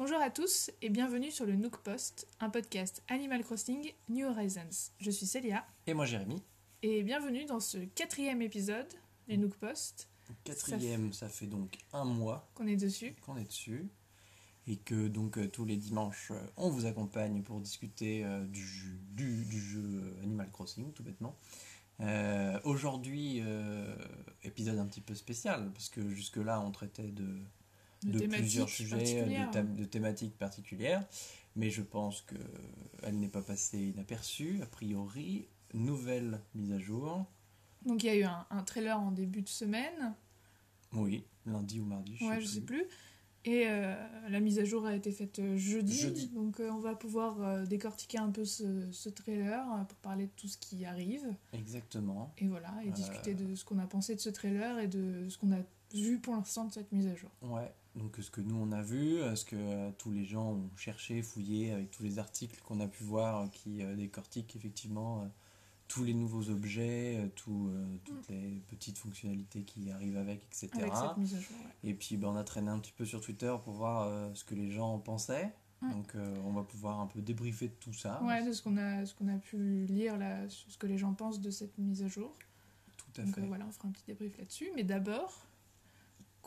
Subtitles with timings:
[0.00, 4.90] Bonjour à tous et bienvenue sur le Nook Post, un podcast Animal Crossing New Horizons.
[4.98, 6.42] Je suis Célia Et moi Jérémy.
[6.82, 8.86] et bienvenue dans ce quatrième épisode
[9.28, 10.08] du Nook Post
[10.44, 13.14] Quatrième, ça fait donc un mois qu'on est dessus.
[13.20, 13.90] qu'on est dessus.
[14.66, 18.64] Et que donc euh, tous les dimanches, euh, on vous accompagne pour discuter euh, du,
[18.64, 21.36] jeu- du, du jeu Animal Crossing, tout bêtement.
[22.00, 23.94] Euh, Aujourd'hui, euh,
[24.44, 27.26] épisode un petit peu spécial, parce que jusque-là, on traitait de,
[28.02, 29.50] De plusieurs sujets, particulières.
[29.64, 31.06] de, thématiques particulières.
[31.56, 34.60] Mais je pense qu'elle n'est pas passée inaperçue.
[34.62, 37.26] A priori, nouvelle mise à jour.
[37.84, 40.14] Donc il y a eu un, un trailer en début de semaine,
[40.92, 42.54] Oui, lundi ou mardi, je ouais, sais je plus.
[42.54, 42.84] sais plus.
[43.46, 43.94] Et euh,
[44.28, 45.96] la mise à jour a été faite euh, jeudi.
[45.98, 46.28] Jeudi.
[46.28, 50.32] Donc euh, on va pouvoir euh, décortiquer un peu ce, ce trailer pour parler de
[50.36, 51.26] tout ce qui arrive.
[51.54, 52.34] Exactement.
[52.36, 55.38] Et voilà, et discuter de ce qu'on a pensé de ce trailer et de ce
[55.38, 55.60] qu'on a
[55.94, 57.30] vu pour l'instant de cette mise à jour.
[57.42, 60.52] Ouais, donc ce que nous on a vu, euh, ce que euh, tous les gens
[60.52, 64.54] ont cherché, fouillé avec tous les articles qu'on a pu voir euh, qui euh, décortiquent
[64.56, 65.28] effectivement
[65.88, 67.68] tous les nouveaux objets, tout,
[68.04, 70.68] toutes les petites fonctionnalités qui arrivent avec, etc.
[70.74, 71.90] Avec cette mise à jour, ouais.
[71.90, 74.54] Et puis ben, on a traîné un petit peu sur Twitter pour voir ce que
[74.54, 75.52] les gens en pensaient.
[75.80, 75.90] Mm.
[75.90, 78.22] Donc on va pouvoir un peu débriefer de tout ça.
[78.22, 80.96] Ouais, de ce qu'on a, ce qu'on a pu lire là, sur ce que les
[80.96, 82.36] gens pensent de cette mise à jour.
[82.96, 83.40] Tout à Donc fait.
[83.40, 84.68] euh, voilà, on fera un petit débrief là-dessus.
[84.76, 85.44] Mais d'abord,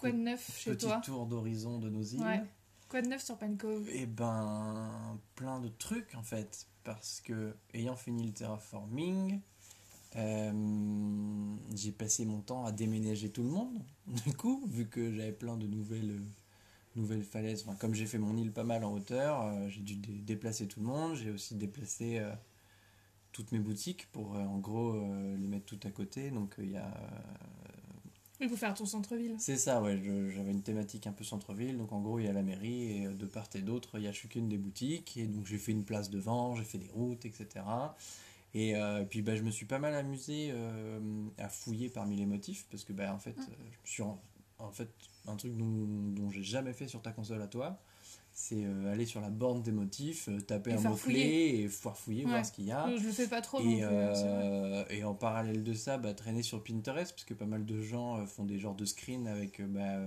[0.10, 2.22] quoi de neuf chez Petit toi tour d'horizon de nos îles.
[2.22, 2.44] Ouais.
[2.90, 7.96] Quoi de neuf sur Pancove Eh ben, plein de trucs en fait, parce que ayant
[7.96, 9.40] fini le terraforming,
[10.16, 13.80] euh, j'ai passé mon temps à déménager tout le monde.
[14.26, 16.20] Du coup, vu que j'avais plein de nouvelles, euh,
[16.96, 19.96] nouvelles falaises, enfin, comme j'ai fait mon île pas mal en hauteur, euh, j'ai dû
[19.96, 21.16] dé- déplacer tout le monde.
[21.16, 22.32] J'ai aussi déplacé euh,
[23.32, 26.30] toutes mes boutiques pour en gros les mettre toutes à côté.
[26.30, 26.94] Donc il y a
[28.42, 29.36] Il faut faire ton centre-ville.
[29.40, 30.02] c'est ça, ouais.
[30.36, 31.78] J'avais une thématique un peu centre-ville.
[31.78, 34.04] Donc, en gros, il y a la mairie et euh, de part et d'autre, il
[34.04, 35.16] y a chacune des boutiques.
[35.18, 37.64] Et donc, j'ai fait une place devant, j'ai fait des routes, etc.
[38.54, 41.00] Et euh, puis, bah, je me suis pas mal amusé euh,
[41.38, 42.66] à fouiller parmi les motifs.
[42.70, 44.22] Parce que, bah, en fait, euh, je me suis en,
[44.60, 44.90] en fait,
[45.28, 47.80] un truc dont, dont j'ai jamais fait sur ta console à toi.
[48.36, 51.24] C'est euh, aller sur la borne des motifs, euh, taper Et un farfouiller.
[51.24, 52.32] mot-clé et foire fouiller, Ouais.
[52.32, 52.90] voir ce qu'il y a.
[52.98, 56.42] Je le fais pas trop Et, hein, euh, et en parallèle de ça, bah, traîner
[56.42, 60.00] sur Pinterest, parce que pas mal de gens font des genres de screens avec bah,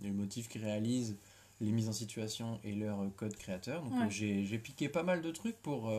[0.00, 1.18] les motifs qu'ils réalisent,
[1.60, 3.82] les mises en situation et leur code créateur.
[3.82, 4.10] Donc Ouais.
[4.10, 5.92] j'ai piqué pas mal de trucs pour,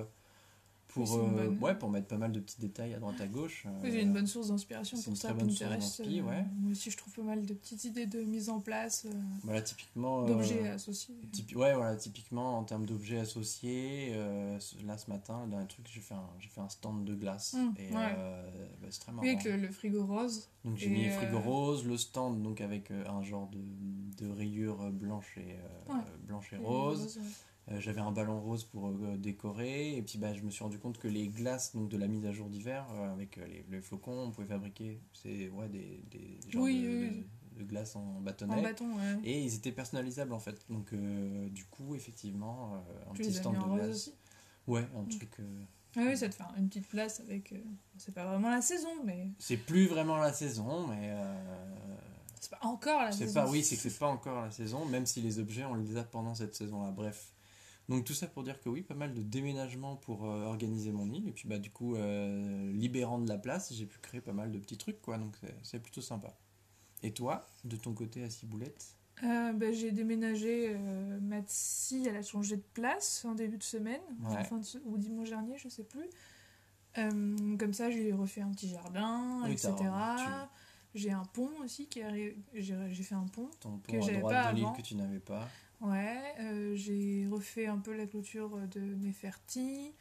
[0.93, 3.65] pour, euh, ouais, pour mettre pas mal de petits détails à droite à gauche.
[3.81, 5.99] Oui, euh, j'ai une bonne source d'inspiration pour une ça, très bonne Pinterest.
[6.01, 6.45] euh, ouais.
[6.59, 9.61] Moi aussi, je trouve pas mal de petites idées de mise en place, euh, Voilà,
[9.61, 10.23] typiquement.
[10.23, 11.15] euh, d'objets associés.
[11.31, 15.99] typi- ouais, voilà, typiquement en termes d'objets associés, euh, là ce matin, dernier truc, j'ai
[16.01, 17.53] fait, un- j'ai fait un stand de glace.
[17.53, 18.13] Mm, et ouais.
[18.17, 19.23] euh, bah, c'est très marrant.
[19.25, 20.49] Oui, avec le, le frigo rose.
[20.63, 23.49] Donc j'ai Et, mis le frigo euh, rose, le stand donc avec euh, un genre
[23.49, 23.59] de,
[24.23, 25.55] de rayures blanches et,
[25.89, 25.99] euh, Ouais.
[26.27, 27.17] blanche et rose.
[27.17, 27.23] ouais.
[27.71, 30.79] Euh, J'avais un ballon rose pour euh, décorer et puis bah, je me suis rendu
[30.79, 33.81] compte que les glaces donc, de la mise à jour d'hiver euh, avec les, les
[33.81, 37.25] flocons, on pouvait fabriquer c'est, ouais, des, des genres Oui, de, oui, de- oui.
[37.59, 38.61] de glace en En bâtonnet.
[38.61, 39.17] bâton, ouais.
[39.23, 40.65] Et ils étaient personnalisables en fait.
[40.69, 43.89] Donc euh, du coup effectivement euh, un Tu petit stand de glace.
[43.89, 44.13] aussi?
[44.67, 45.39] Ouais, un truc...
[45.39, 45.63] euh,
[45.95, 47.53] Ah oui, ça te fait une petite place avec.
[47.97, 49.29] C'est pas vraiment la saison, mais.
[49.39, 51.15] C'est plus vraiment la saison mais...
[52.41, 53.33] C'est pas encore la saison.
[53.41, 55.95] pas, oui, c'est que c'est pas encore la saison, même si les objets, on les
[55.95, 56.91] a pendant cette saison-là.
[56.91, 57.31] Bref.
[57.89, 61.11] Donc tout ça pour dire que oui, pas mal de déménagements pour euh, organiser mon
[61.11, 61.27] île.
[61.27, 64.51] Et puis bah du coup, euh, libérant de la place, j'ai pu créer pas mal
[64.51, 65.17] de petits trucs, quoi.
[65.17, 66.33] Donc c'est- plutôt sympa.
[67.03, 68.95] Et toi, de ton côté à Ciboulette?
[69.23, 74.01] Euh, bah, j'ai déménagé, euh, Matsy, elle a changé de place en début de semaine,
[74.23, 74.49] Ouais.
[74.85, 76.07] ou dimanche dernier, je sais plus.
[76.95, 79.73] Comme ça, je lui ai refait un petit jardin, Oui, etc.
[80.95, 83.49] J'ai un pont aussi, qui arri- j'ai j'ai fait un pont.
[83.59, 84.73] Ton Que pont à j'avais droite pas de l'île avant.
[84.75, 85.49] que tu n'avais pas.
[85.83, 89.91] Ouais, euh, j'ai refait un peu la clôture de Neferti.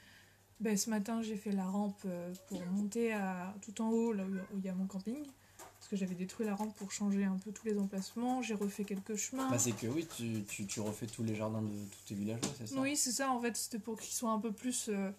[0.60, 4.24] Ben, ce matin, j'ai fait la rampe euh, pour monter à, tout en haut, là
[4.24, 5.26] où où il y a mon camping.
[5.58, 8.40] Parce que j'avais détruit la rampe pour changer un peu tous les emplacements.
[8.42, 9.50] J'ai refait quelques chemins.
[9.50, 12.48] Bah, c'est que oui, tu, tu, tu refais tous les jardins de tous tes villageois,
[12.56, 12.80] c'est ça?
[12.80, 15.10] Oui, c'est ça, en fait, c'était pour qu'ils soient un peu plus, euh,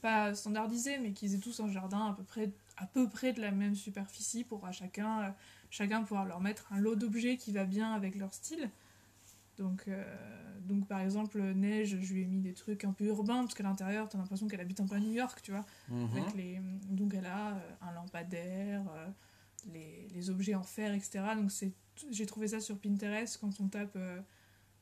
[0.00, 3.42] pas standardisés, mais qu'ils aient tous un jardin à peu près, à peu près de
[3.42, 5.30] la même superficie pour à chacun, euh,
[5.68, 8.70] chacun pouvoir leur mettre un lot d'objets qui va bien avec leur style.
[9.58, 10.04] Donc, euh,
[10.60, 13.64] donc par exemple, Neige, je lui ai mis des trucs un peu urbains, parce qu'à
[13.64, 15.66] l'intérieur, t'as l'impression qu'elle habite un peu à New York, tu vois.
[15.88, 16.08] Mhm.
[16.16, 19.08] Avec les, donc elle a euh, un lampadaire, euh,
[19.72, 21.20] les, les objets en fer, etc.
[21.36, 21.50] Donc
[22.10, 24.20] j'ai trouvé ça sur Pinterest quand on tape euh,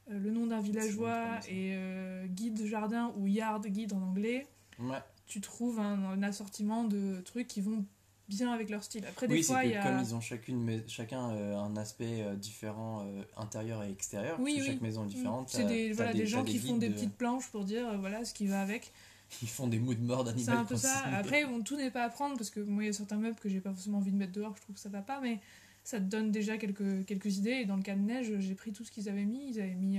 [0.08, 4.46] le nom d'un villageois et euh, guide jardin ou yard guide en anglais.
[4.78, 4.99] Ouais.
[5.26, 7.84] Tu trouves un, un assortiment de trucs qui vont
[8.28, 9.05] bien avec leur style.
[9.06, 9.82] Après, des Oui, c'est fois, que il y a.
[9.82, 14.37] comme ils ont chacune, mais- chacun euh, un aspect euh, différent euh, intérieur et extérieur,
[14.40, 14.75] Oui, parce que oui.
[14.75, 15.49] chaque maison est différente.
[15.49, 18.34] C'est des, voilà, des, gens qui font des de- petites planches pour dire voilà ce
[18.34, 18.93] qui va avec.
[19.43, 21.02] Ils font des mood boards C'est Animal un peu ça.
[21.12, 23.38] Après, bon, tout n'est pas à prendre parce que moi, il y a certains meubles
[23.40, 25.40] que j'ai pas forcément envie de mettre dehors, je trouve que ça va pas, mais
[25.82, 27.50] ça te donne déjà quelques, quelques idées.
[27.62, 29.50] Et dans le cas de neige, j'ai pris tout ce qu'ils avaient mis.
[29.50, 29.99] Ils avaient mis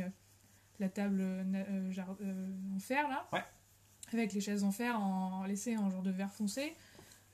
[0.79, 1.21] la table
[2.75, 3.43] en fer là, Ouais.
[4.13, 6.73] avec les chaises en fer en laissé en genre de verre foncé,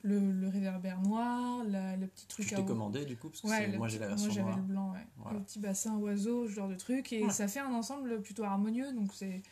[0.06, 3.40] le, le réverbère noir, la- le petit truc Je à t'ai commandé du coup, parce
[3.40, 5.06] que Ouais, moi j'ai la version Moi j'avais le blanc, ouais.
[5.16, 5.38] Voilà.
[5.38, 7.12] Le petit bassin oiseau, ce genre de truc.
[7.12, 8.92] Et ça fait un ensemble plutôt harmonieux.
[8.92, 9.42] Donc, c'est...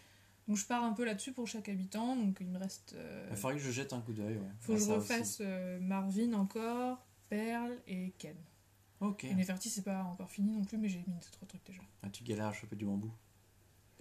[0.46, 2.14] donc je pars un peu là-dessus pour chaque habitant.
[2.16, 2.92] Donc il me reste.
[2.96, 4.36] euh, Il faudrait que je jette un coup d'œil.
[4.36, 4.50] Ouais.
[4.60, 8.36] faut que je refasse euh, Marvin encore, Perle et Ken.
[9.00, 9.24] Ok.
[9.24, 11.80] Et Neferti, c'est pas encore fini non plus, mais j'ai mis deux, trois trucs déjà.
[12.02, 13.10] Ah, tu galères à choper du bambou.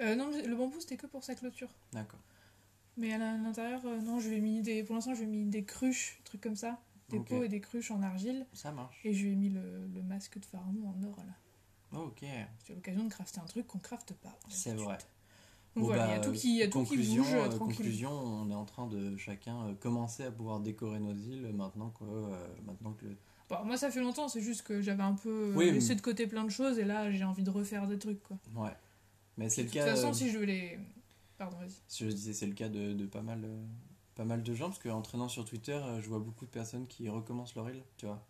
[0.02, 1.70] Euh, non, le bambou c'était que pour sa clôture.
[1.94, 2.20] D'accord.
[2.98, 4.84] Mais à l'intérieur, euh, non, je ai mis des.
[4.84, 6.80] Pour l'instant, je ai mis des cruches, des trucs comme ça.
[7.10, 7.28] Des Ok.
[7.28, 8.46] pots et des cruches en argile.
[8.54, 9.00] Ça marche.
[9.04, 12.00] Et je lui ai mis le, le masque de pharaon en or là.
[12.00, 12.24] Ok.
[12.66, 14.38] J'ai l'occasion de crafter un truc qu'on crafte pas.
[14.50, 14.98] C'est vrai.
[15.76, 17.34] Donc Bon, voilà, il y a bah, tout qui, y a tout qui conclusion, bouge
[17.34, 17.76] euh, tranquille.
[17.78, 21.90] conclusion, on est en train de chacun euh, commencer à pouvoir décorer nos îles maintenant
[21.92, 23.18] que, euh, maintenant que le...
[23.66, 26.28] Moi, ça fait longtemps, c'est juste que j'avais un peu Oui, laissé mais- de côté
[26.28, 28.38] plein de choses et là, j'ai envie de refaire des trucs quoi.
[28.56, 28.72] Ouais.
[29.38, 29.88] Mais c'est De le toute cas...
[29.96, 30.78] façon, euh, si je veux les.
[31.42, 31.72] Pardon, vas-y.
[31.98, 33.64] Je disais, c'est le cas de, de pas, mal, euh,
[34.14, 36.86] pas mal de gens, parce qu'en traînant sur Twitter, euh, je vois beaucoup de personnes
[36.86, 38.24] qui recommencent leur île, tu vois.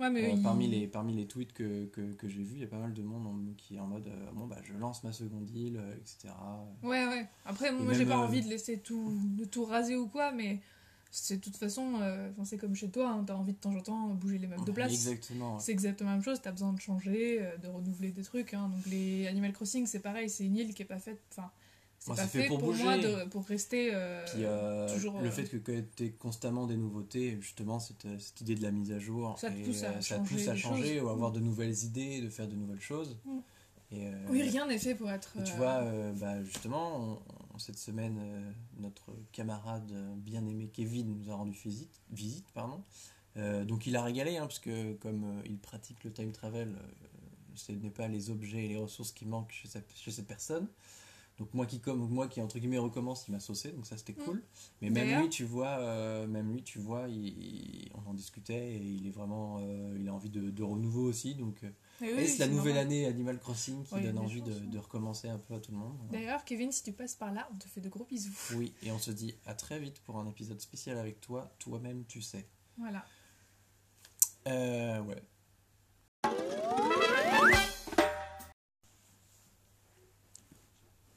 [0.00, 2.60] Ouais, mais Euh, il- parmi, les, parmi les tweets que, que, que j'ai vus, il
[2.62, 4.72] y a pas mal de monde en- qui est en mode euh, bon bah je
[4.72, 6.34] lance ma seconde île, etc.
[6.82, 7.28] Ouais, ouais.
[7.44, 10.60] Après, moi, j'ai pas envie de laisser tout, de tout raser ou quoi, mais
[11.12, 13.80] c'est de toute façon, euh, c'est comme chez toi, hein, t'as envie de temps en
[13.80, 14.92] temps bouger les meubles de place.
[14.92, 15.54] Exactement.
[15.54, 15.60] ouais.
[15.62, 18.52] C'est exactement la même chose, t'as besoin de changer, euh, de renouveler des trucs.
[18.54, 18.68] hein.
[18.68, 21.22] Donc les Animal Crossing, c'est pareil, c'est une île qui est pas faite.
[21.30, 21.48] Enfin,
[21.98, 22.82] c'est Ouais, pas fait fait pour pour, bouger.
[22.84, 23.90] moi de, pour rester.
[23.94, 25.56] euh, Puis euh, toujours, le euh, fait que
[25.96, 29.50] tu aies constamment des nouveautés, justement, cette, cette idée de la mise à jour, Ça
[29.50, 31.04] te pousse à euh, ça changer pousse à des changer choses.
[31.04, 33.18] ou à avoir de nouvelles idées, de faire de nouvelles choses.
[33.24, 33.38] Mm.
[33.92, 35.32] Et, euh, Oui, rien n'est fait pour être.
[35.44, 37.22] Tu euh, vois, euh, bah, justement, on-
[37.54, 38.50] on- cette semaine, euh,
[38.80, 42.00] notre camarade euh, bien-aimé Kevin nous a rendu visite.
[42.10, 42.82] visite pardon.
[43.36, 46.68] Euh, donc il a régalé, hein, parce que comme euh, il pratique le time travel,
[46.68, 46.82] euh,
[47.54, 50.66] ce n'est pas les objets et les ressources qui manquent chez cette personne.
[51.38, 54.14] Donc moi qui, comme, moi qui, entre guillemets, recommence, il m'a saucé, donc ça c'était
[54.14, 54.24] Mm.
[54.24, 54.42] cool.
[54.80, 58.14] Mais même D'ailleurs- lui, tu vois, euh, même lui, tu vois, il- il- on en
[58.14, 61.34] discutait et il est vraiment, euh, il a envie de, de renouveau aussi.
[61.34, 61.58] Donc
[62.00, 62.86] oui, et c'est la nouvelle normal.
[62.86, 65.96] année Animal Crossing qui donne envie de, de recommencer un peu à tout le monde.
[66.10, 68.32] D'ailleurs, Kevin, si tu passes par là, on te fait de gros bisous.
[68.56, 72.04] Oui, et on se dit à très vite pour un épisode spécial avec toi, toi-même
[72.06, 72.46] tu sais.
[72.78, 73.04] Voilà.
[74.48, 75.22] Euh, ouais.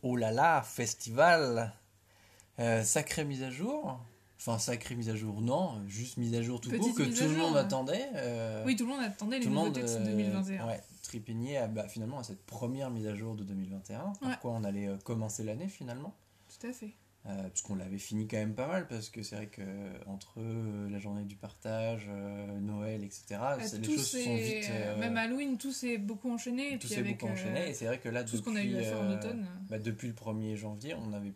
[0.03, 1.73] Oh là là, festival
[2.59, 3.99] Euh, Sacrée mise à jour
[4.37, 7.23] Enfin, sacrée mise à jour, non, juste mise à jour tout Petite court que tout
[7.27, 8.07] le jour, monde attendait.
[8.15, 10.65] euh, Oui, tout le monde attendait les tout le monde nouveautés de ce euh, 2021.
[10.67, 10.81] ouais,
[11.57, 13.99] à, bah, finalement à cette première mise à jour de 2021.
[13.99, 14.35] Par Ouais.
[14.41, 16.13] quoi on allait euh, commencer l'année finalement?
[16.57, 16.93] Tout à fait.
[17.25, 19.91] Euh, parce qu'on l'avait fini quand même pas mal parce que c'est vrai que euh,
[20.05, 23.41] entre euh, la journée du partage, euh, Noël, etc.
[23.57, 24.69] Les choses sont vite.
[24.99, 26.75] Même Halloween, tout s'est beaucoup enchaîné.
[26.75, 28.73] Et tout s'est beaucoup enchaîné et c'est vrai que là tout ce qu'on a eu
[28.73, 29.47] à depuis, faire en automne.
[29.69, 31.33] bah, depuis le 1er janvier, on n'avait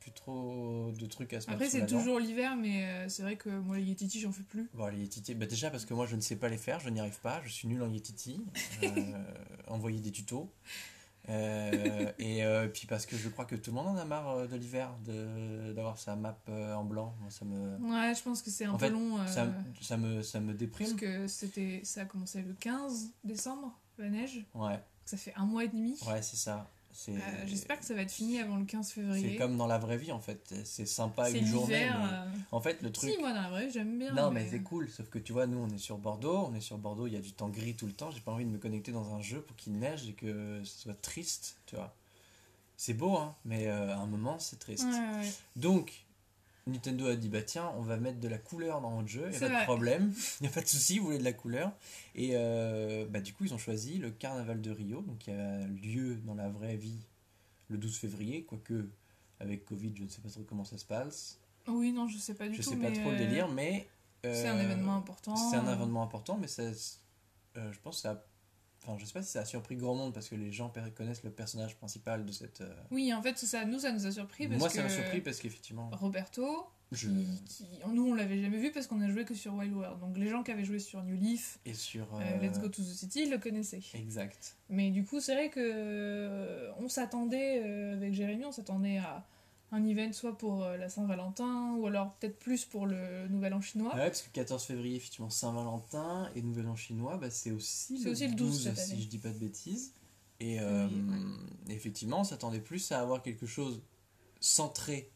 [0.00, 3.78] plus trop de trucs à se Après, c'est toujours l'hiver, mais c'est vrai que moi,
[3.78, 4.68] les Yetiti, j'en fais plus.
[4.74, 6.90] Bon, les Yetiti, bah, déjà parce que moi je ne sais pas les faire, je
[6.90, 8.44] n'y arrive pas, je suis nul en Yetiti.
[9.68, 10.52] Envoyer des tutos.
[11.28, 14.28] Euh, et euh, puis parce que je crois que tout le monde en a marre
[14.30, 14.94] euh, de l'hiver,
[15.74, 17.14] d'avoir sa map en blanc.
[17.20, 19.18] Moi, ça me, Ouais, je pense que c'est un En peu fait, long.
[19.18, 19.48] euh, ça,
[19.80, 20.96] ça me, ça me parce déprime.
[20.96, 24.44] que c'était, ça a commencé le 15 décembre, la neige.
[24.54, 25.98] Ouais, Ça fait un mois et demi.
[26.06, 26.68] ouais, c'est ça.
[26.96, 29.34] C'est, Euh, J'espère que ça va être fini avant le 15 c'est février.
[29.36, 30.54] comme dans la vraie vie en fait.
[30.64, 31.86] C'est sympa C'est une journée.
[31.90, 33.10] mais- euh, En fait, le truc.
[33.10, 34.14] Si, moi, dans la vraie, j'aime bien.
[34.14, 36.60] Non, mais c'est cool, sauf que tu vois, nous on est sur Bordeaux, on est
[36.60, 38.50] sur Bordeaux, il y a du temps gris tout le temps, j'ai pas envie de
[38.50, 41.92] me connecter dans un jeu pour qu'il neige et que ce soit triste, tu vois.
[42.76, 44.84] C'est beau, hein, mais euh, à un moment c'est triste.
[44.84, 45.32] Ouais, ouais.
[45.56, 46.03] Donc,
[46.66, 49.34] Nintendo a dit bah tiens, on va mettre de la couleur dans votre jeu, il
[49.34, 51.72] C'est a pas de problème, il a pas de souci, vous voulez de la couleur.
[52.14, 55.58] Et euh, bah, du coup, ils ont choisi le carnaval de Rio, donc qui a
[55.66, 57.00] lieu dans la vraie vie
[57.68, 58.88] le 12 février, quoique
[59.40, 61.38] avec Covid, je ne sais pas trop comment ça se passe.
[61.66, 62.70] Oui, non, je sais pas du Je tout.
[62.70, 63.86] sais pas mais, trop le euh, délire, mais.
[64.22, 65.36] C'est un euh, événement important.
[65.36, 68.10] C'est un événement important, mais ça, euh, je pense que ça.
[68.12, 68.24] a-
[68.86, 71.24] Enfin, je sais pas si ça a surpris grand monde parce que les gens connaissent
[71.24, 72.60] le personnage principal de cette.
[72.60, 75.20] euh, Oui, en fait, ça, nous, ça nous a surpris parce Moi, ça m'a surpris
[75.22, 75.88] parce qu'effectivement.
[75.92, 77.08] Roberto, Je...
[77.08, 80.00] qui, qui- nous, on l'avait jamais vu parce qu'on a joué que sur Wild World.
[80.00, 82.04] Donc, les gens qui avaient joué sur New Leaf, Et sur.
[82.14, 83.80] euh, euh, Let's Go to the City, ils le connaissaient.
[83.94, 84.56] Exact.
[84.68, 87.62] Mais du coup, c'est vrai que on s'attendait,
[87.94, 89.26] avec Jérémy, on s'attendait à
[89.74, 93.60] un event soit pour euh, la Saint-Valentin ou alors peut-être plus pour le Nouvel An
[93.60, 93.94] chinois.
[93.94, 98.10] Ouais, parce que 14 février, effectivement, Saint-Valentin et Nouvel An chinois, bah, c'est aussi, C'est
[98.10, 99.92] aussi le 12 cette si je dis pas de bêtises.
[100.40, 100.88] Et euh,
[101.68, 103.82] effectivement, on s'attendait plus à avoir quelque chose
[104.40, 105.10] centré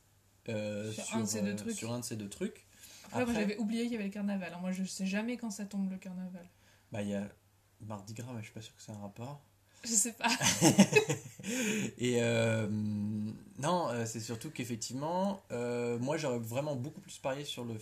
[0.49, 1.77] euh, Sur sur, un de ces deux trucs.
[1.77, 2.67] sur un de ces deux trucs.
[3.07, 4.49] Après, Après- j'avais oublié qu'il y avait le carnaval.
[4.49, 6.49] Alors, moi, je sais jamais quand ça tombe le carnaval.
[6.93, 7.29] Bah, il y a
[7.81, 9.43] Mardi Gras, mais je suis pas sûr que c'est un rapport.
[9.85, 10.29] Je sais pas.
[11.99, 12.67] Et euh,
[13.59, 17.75] non, euh, c'est surtout qu'effectivement, euh, moi j'aurais vraiment beaucoup plus parié sur le,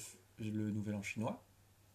[0.71, 1.43] Nouvel An chinois.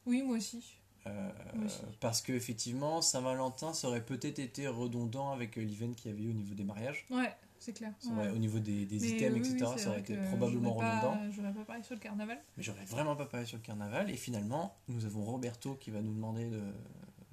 [0.06, 0.64] Oui, moi aussi.
[1.08, 1.80] Euh, Moi aussi.
[2.00, 6.30] parce que effectivement Saint-Valentin ça aurait peut-être été redondant avec l'event qu'il y avait eu
[6.30, 7.92] au niveau des mariages Ouais, c'est clair.
[8.00, 8.18] Ça Ouais.
[8.20, 11.32] aurait- au niveau des, des items oui, etc oui, ça aurait été probablement pas- redondant
[11.32, 12.40] J'aurais pas parlé sur le carnaval.
[12.56, 16.02] mais j'aurais vraiment pas parlé sur le carnaval et finalement nous avons Roberto qui va
[16.04, 16.62] nous demander de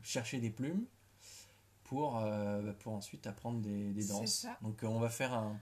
[0.02, 0.86] chercher des plumes
[1.88, 5.58] pour, euh, pour ensuite apprendre des, danses donc euh, on va faire un,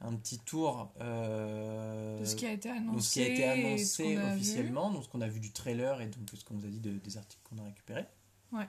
[0.00, 3.22] un petit tour euh, De ce qui a été annoncé.
[3.42, 4.22] a été vu.
[4.32, 6.80] officiellement, donc ce qu'on a vu du trailer et donc ce qu'on nous a dit
[6.80, 8.06] de- des articles qu'on a récupérés.
[8.52, 8.68] Ouais.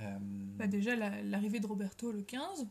[0.00, 2.66] Euh, Bah, déjà, la- l'arrivée de Roberto le 15.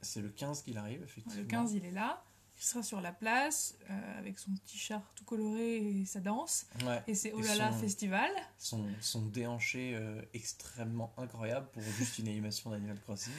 [0.00, 1.40] c'est le 15 qu'il arrive, effectivement.
[1.40, 2.22] Le 15, il est là.
[2.56, 6.66] Il sera sur la place euh, avec son petit char tout coloré et sa danse.
[6.84, 7.02] Ouais.
[7.06, 8.30] Et c'est Oh là là Festival.
[8.58, 13.32] Son, son déhanché euh, extrêmement incroyable pour juste une animation d'Animal Crossing.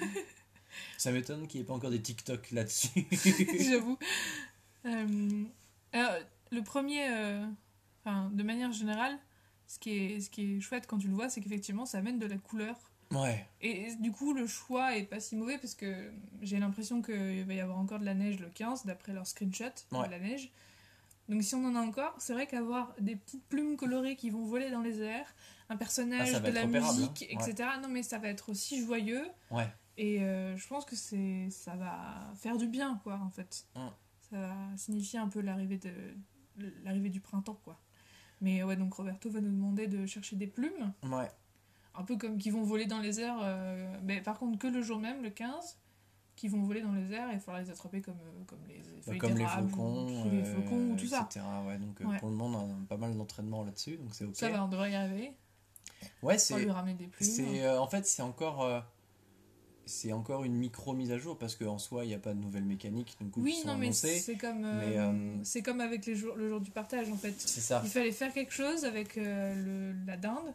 [0.98, 3.08] Ça m'étonne qu'il n'y ait pas encore des TikTok là-dessus.
[3.70, 3.98] J'avoue.
[4.88, 5.44] Euh,
[5.94, 6.14] alors,
[6.52, 7.10] le premier,
[8.06, 9.18] de manière générale,
[9.66, 12.20] ce qui, est, ce qui est chouette quand tu le vois, c'est qu'effectivement, ça amène
[12.20, 12.78] de la couleur.
[13.12, 13.46] Ouais.
[13.62, 17.44] Et, et du coup, le choix est pas si mauvais parce que j'ai l'impression qu'il
[17.46, 20.06] va y avoir encore de la neige le 15, d'après leur screenshot Ouais.
[20.08, 20.52] de la neige.
[21.30, 24.44] Donc, si on en a encore, c'est vrai qu'avoir des petites plumes colorées qui vont
[24.46, 25.34] voler dans les airs,
[25.70, 27.38] un personnage, Ah, de la repérable, musique, hein.
[27.48, 27.70] etc.
[27.82, 29.26] Non, mais ça va être aussi joyeux.
[29.50, 29.68] Ouais.
[29.98, 33.66] Et euh, je pense que c'est ça va faire du bien, quoi, en fait.
[33.76, 33.80] Mm.
[34.30, 35.92] Ça va signifier un peu l'arrivée de
[36.84, 37.80] l'arrivée du printemps, quoi.
[38.42, 41.30] Mais ouais, donc Roberto va nous demander de chercher des plumes, Ouais.
[41.98, 44.82] Un peu comme qui vont voler dans les airs, euh, mais par contre que le
[44.82, 45.78] jour même, le 15,
[46.36, 48.82] qui vont voler dans les airs et il faudra les attraper comme, euh, comme les
[49.08, 51.28] Bah, comme les ou euh, flocons ou tout ça.
[51.30, 51.46] etc.
[51.68, 52.18] Ouais, donc Ouais.
[52.20, 54.36] pour le moment, on a pas mal d'entraînement là-dessus, donc c'est ok.
[54.36, 55.34] Ça va, on devrait y arriver.
[56.24, 57.30] Ouais, c'est lui ramener des plumes.
[57.40, 58.80] Euh, en fait c'est encore euh,
[59.86, 62.40] c'est encore une micro mise à jour parce qu'en soi il n'y a pas de
[62.40, 66.50] nouvelles mécaniques donc, Oui, non, mais c'est comme, euh, c'est comme avec les jours, le
[66.50, 67.36] jour du partage, en fait.
[67.40, 67.82] C'est ça.
[67.84, 70.54] Il fallait faire quelque chose avec le, la dinde,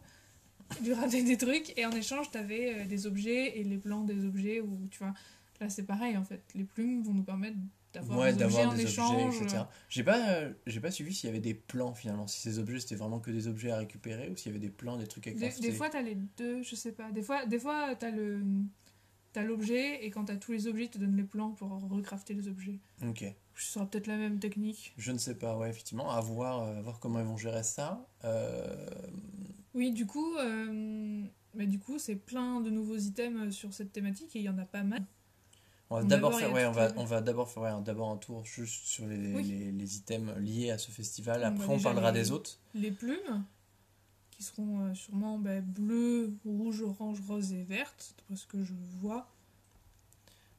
[0.84, 4.24] lui ramener des trucs, et en échange, t'avais euh, des objets et les plans des
[4.24, 5.14] objets, ou tu vois,
[5.60, 6.42] là c'est pareil en fait.
[6.54, 7.56] Les plumes vont nous permettre
[7.92, 9.26] d'avoir Ouais, des objets en des échange.
[9.26, 9.62] objets, etc.
[9.88, 12.78] J'ai pas, euh, j'ai pas suivi s'il y avait des plans finalement, si ces objets
[12.80, 15.26] c'était vraiment que des objets à récupérer ou s'il y avait des plans, des trucs
[15.26, 17.10] à Des, des fois, t'as les deux, je sais pas.
[17.10, 18.42] Des fois, des fois t'as le.
[19.32, 22.34] T'as l'objet, et quand t'as tous les objets, ils te donnent les plans pour recrafter
[22.34, 22.80] les objets.
[23.06, 23.24] Ok.
[23.54, 24.92] Ce sera peut-être la même technique.
[24.96, 27.62] Je ne sais pas, ouais, effectivement, à voir, euh, à voir comment ils vont gérer
[27.62, 28.04] ça.
[28.24, 28.88] Euh,
[29.74, 31.22] Oui, du coup, euh,
[31.54, 34.58] mais du coup, c'est plein de nouveaux items sur cette thématique, et il y en
[34.58, 35.04] a pas mal.
[35.92, 38.44] On va d'abord faire, ouais, on va, on va d'abord faire ouais, d'abord un tour
[38.44, 39.42] juste sur les, Oui.
[39.42, 41.42] les, les items liés à ce festival.
[41.42, 42.58] Après, bah, on parlera les- des autres.
[42.74, 43.44] les plumes
[44.30, 48.72] qui seront euh, sûrement bah, bleues, rouges, oranges, roses et vertes, d'après ce que je
[49.00, 49.28] vois.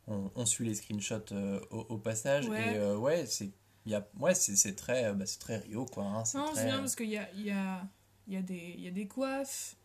[0.07, 2.73] On, on suit les screenshots euh, au, au passage Ouais.
[2.73, 3.51] et euh, ouais, c'est
[3.85, 6.03] il y a ouais, c'est très euh, bah, c'est très Rio quoi.
[6.03, 7.87] hein, Non, c'est bien parce qu'il y a, il y, a,
[8.27, 9.75] il y, a des- il y a des coiffes.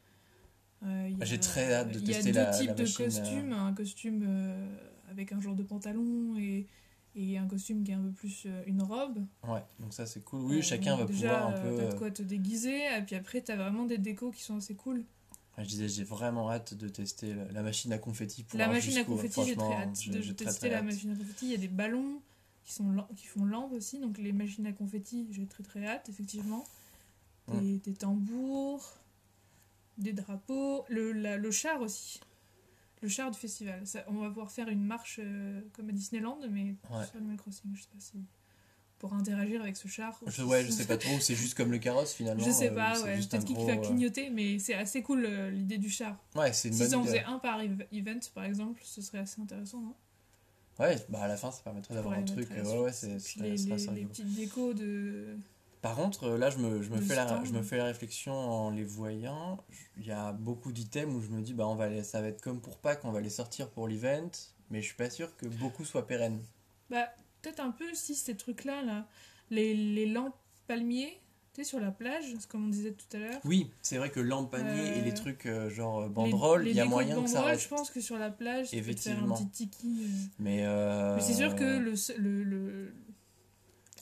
[0.84, 2.56] euh, il y a- J'ai très hâte de Il y a tester deux la- la
[2.58, 3.04] types de euh.
[3.04, 3.52] costumes.
[3.52, 4.76] Un costume euh,
[5.10, 6.66] avec un genre de pantalon et,
[7.14, 9.24] et un costume qui est un peu plus une robe.
[9.48, 10.42] Ouais, donc ça c'est cool.
[10.42, 11.76] Oui, chacun va déjà, pouvoir un peu.
[11.78, 12.82] T'as de quoi te déguiser.
[12.96, 15.02] Et puis après, t'as vraiment des décos qui sont assez cool.
[15.58, 18.42] Je disais, j'ai vraiment hâte de tester la, la machine à confetti.
[18.42, 20.84] Pour La machine à confetti, j'ai très hâte de très, tester très la hâte.
[20.84, 21.46] machine à confetti.
[21.46, 22.20] Il y a des ballons
[22.62, 26.10] qui, sont qui font lampe aussi, donc les machines à confetti, j'ai très très hâte,
[26.10, 26.62] effectivement.
[27.48, 28.92] Des, des tambours,
[29.98, 32.20] des drapeaux, le, la- le char aussi.
[33.02, 33.86] Le char du festival.
[33.86, 37.04] Ça, on va pouvoir faire une marche euh, comme à Disneyland, mais Ouais.
[37.06, 38.14] sur Animal Crossing, je sais pas si.
[38.98, 40.18] Pour interagir avec ce char.
[40.26, 42.42] Je, ouais, je sais pas trop, c'est juste comme le carrosse finalement.
[42.44, 43.16] Je sais euh, pas, c'est ouais.
[43.18, 46.16] Peut-être qu'il gros, va euh, clignoter, mais c'est assez cool euh, l'idée du char.
[46.34, 47.08] Ouais, c'est une Si bonne on idée.
[47.10, 49.94] faisait un par ev- event, par exemple, ce serait assez intéressant, non?
[50.78, 52.48] Ouais, bah à la fin ça permettrait d'avoir un truc.
[52.52, 55.36] euh, Ouais, ouais, c'est les, les- les petites décos de.
[55.82, 57.46] Par contre, euh, là, je me, je me, Le fais, la, stand.
[57.46, 59.58] je me fais la réflexion en les voyant.
[59.98, 62.28] Il y a beaucoup d'items où je me dis, bah, on va les, ça va
[62.28, 64.30] être comme pour Pâques, on va les sortir pour l'event,
[64.70, 66.40] mais je suis pas sûr que beaucoup soient pérennes.
[66.90, 67.08] Bah,
[67.42, 69.06] peut-être un peu si ces trucs-là, là.
[69.50, 70.34] Les, les lampes
[70.66, 71.20] palmiers,
[71.54, 73.40] tu sais, sur la plage, c'est comme on disait tout à l'heure.
[73.44, 76.70] Oui, c'est vrai que lampe panier et les trucs euh, genre euh, Les- banderole, les
[76.72, 77.62] il y a moyen que ça reste.
[77.62, 80.04] Je pense que sur la plage, tu peux faire un petit tiki.
[80.04, 80.08] euh.
[80.40, 80.64] Mais,
[81.14, 82.94] Mais c'est sûr que le, le, le,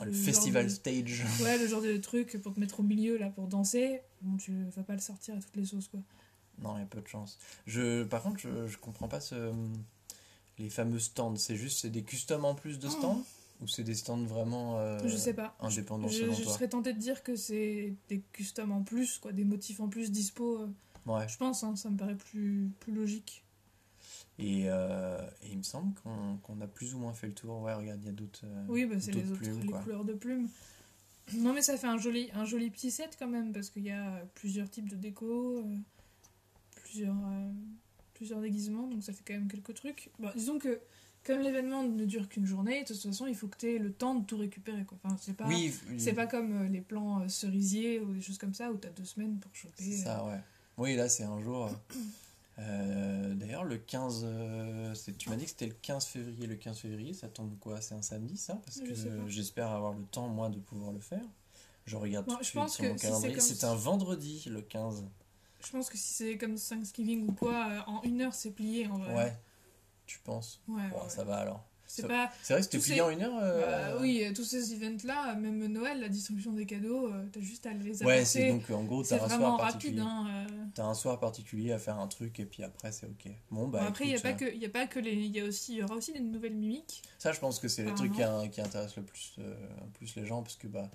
[0.03, 1.25] Le, festival de- stage.
[1.43, 4.01] Ouais, le genre de truc pour te mettre au milieu là pour danser.
[4.23, 6.01] Bon, tu vas pas le sortir à toutes les sauces quoi.
[6.61, 7.39] Non, il y a peu de chance.
[7.67, 9.53] Je, par contre, je, je comprends pas ce,
[10.59, 11.37] les fameux stands.
[11.37, 13.23] C'est juste c'est des customs en plus de stands?
[13.61, 15.09] Ou c'est des stands vraiment euh, Oh.
[15.09, 15.57] je sais pas.
[15.61, 16.53] indépendants Je, selon je toi?
[16.55, 20.11] serais tentée de dire que c'est des customs en plus, quoi, des motifs en plus
[20.11, 20.59] dispo.
[20.61, 20.69] euh,
[21.07, 21.29] Ouais.
[21.29, 23.44] Je pense, hein, ça me paraît plus, plus logique.
[24.39, 27.61] Et, euh, et il me semble qu'on qu'on a plus ou moins fait le tour.
[27.63, 28.41] Ouais, regarde, il y a d'autres.
[28.45, 30.49] euh, Oui, bah, c'est les autres, plumes, les couleurs de plumes.
[31.35, 33.91] Non, mais ça fait un joli, un joli petit set quand même, parce qu'il y
[33.91, 35.77] a plusieurs types de déco, euh,
[36.83, 37.51] plusieurs, euh,
[38.13, 40.11] plusieurs déguisements, donc ça fait quand même quelques trucs.
[40.19, 40.81] Bon, disons que
[41.25, 43.93] comme l'événement ne dure qu'une journée, de toute façon, il faut que tu aies le
[43.93, 44.85] temps de tout récupérer.
[44.85, 44.99] Quoi.
[45.03, 45.73] Enfin, c'est pas, Oui,
[46.15, 49.39] pas comme les plans cerisiers ou des choses comme ça, où tu as deux semaines
[49.39, 49.73] pour choper.
[49.83, 50.41] C'est ça, ouais.
[50.77, 51.71] Oui, là, c'est un jour.
[52.59, 54.23] Euh, D'ailleurs, le 15.
[54.25, 56.47] euh, tu m'as dit que c'était le 15 février.
[56.47, 57.81] Le 15 février, ça tombe quoi?
[57.81, 58.61] C'est un samedi, ça?
[58.65, 58.95] Parce que
[59.29, 61.25] j'espère avoir le temps, moi, de pouvoir le faire.
[61.87, 63.41] Je regarde tout de suite sur mon si calendrier.
[63.41, 65.05] C'est un vendredi, le 15.
[65.63, 68.87] Je pense que si c'est comme Thanksgiving ou quoi, euh, en une heure, c'est plié
[68.87, 69.15] en vrai.
[69.15, 69.39] Ouais.
[70.07, 70.61] Tu penses?
[70.69, 71.09] Ouais, ouais, Bon, ouais.
[71.09, 71.65] Ça va alors.
[71.87, 72.31] C'est pas.
[72.49, 75.67] Vrai que c'était plié en une heure euh, Bah oui, euh, tous ces events-là, même
[75.67, 78.19] Noël, la distribution des cadeaux, euh, t'as juste à les apporter.
[78.19, 79.59] Ouais, c'est donc en gros, t'as un soir rapide.
[79.59, 80.01] particulier.
[80.01, 80.65] Hein, euh.
[80.75, 83.31] T'as un soir particulier à faire un truc et puis après, c'est ok.
[83.51, 83.81] Bon, bah.
[83.81, 85.13] Bon, après, il n'y a, pas euh, que- y a pas que les.
[85.13, 87.03] Il y, a aussi- y aura aussi des nouvelles mimiques.
[87.19, 89.55] Ça, je pense que c'est le truc qui, a- qui intéresse le plus, euh,
[89.95, 90.91] plus les gens parce que, bah.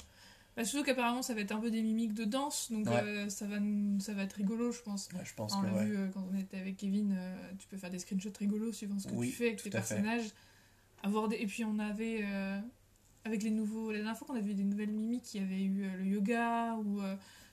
[0.58, 3.02] Bah, surtout qu'apparemment, ça va être un peu des mimiques de danse, donc Ouais.
[3.02, 3.58] euh, ça, va,
[4.00, 5.08] ça va être rigolo, je pense.
[5.14, 5.86] ouais, je pense on que, l'a ouais.
[5.86, 9.00] vu euh, quand on était avec Kevin, euh, tu peux faire des screenshots rigolos suivant
[9.00, 10.02] ce que Oui, tu fais avec tes fait.
[11.04, 11.38] Avoir des...
[11.38, 12.60] Et puis on avait, euh,
[13.26, 15.84] avec les nouveaux, la dernière fois qu'on a vu des nouvelles mimiques, qui avaient eu
[15.84, 17.02] euh, le yoga ou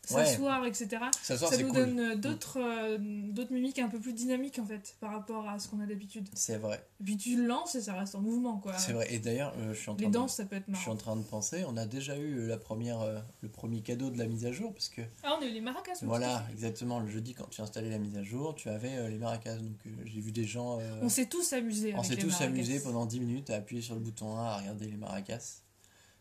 [0.08, 0.88] s'asseoir, etc.
[1.22, 1.72] Ça, nous cool.
[1.74, 5.58] donne euh, d'autres euh, d'autres mimiques un peu plus dynamiques en fait par rapport à
[5.58, 6.28] ce qu'on a d'habitude.
[6.34, 6.84] C'est vrai.
[7.00, 8.76] Et puis tu le lances et ça reste en mouvement quoi.
[8.78, 9.06] C'est vrai.
[9.12, 10.90] Et d'ailleurs, euh, je suis en train Les de- danses ça peut être Je suis
[10.90, 14.18] en train de penser, on a déjà eu la première, euh, le premier cadeau de
[14.18, 15.92] la mise à jour, parce que Ah on a eu les maracas.
[16.02, 19.56] voilà, exactement, le jeudi quand tu installais la mise à jour, tu avais les maracas.
[19.56, 21.94] Donc j'ai vu des gens, On s'est tous amusés.
[21.96, 22.44] on s'est tous maracas.
[22.46, 25.60] amusés pendant 10 minutes à appuyer sur le bouton 1 à regarder les maracas.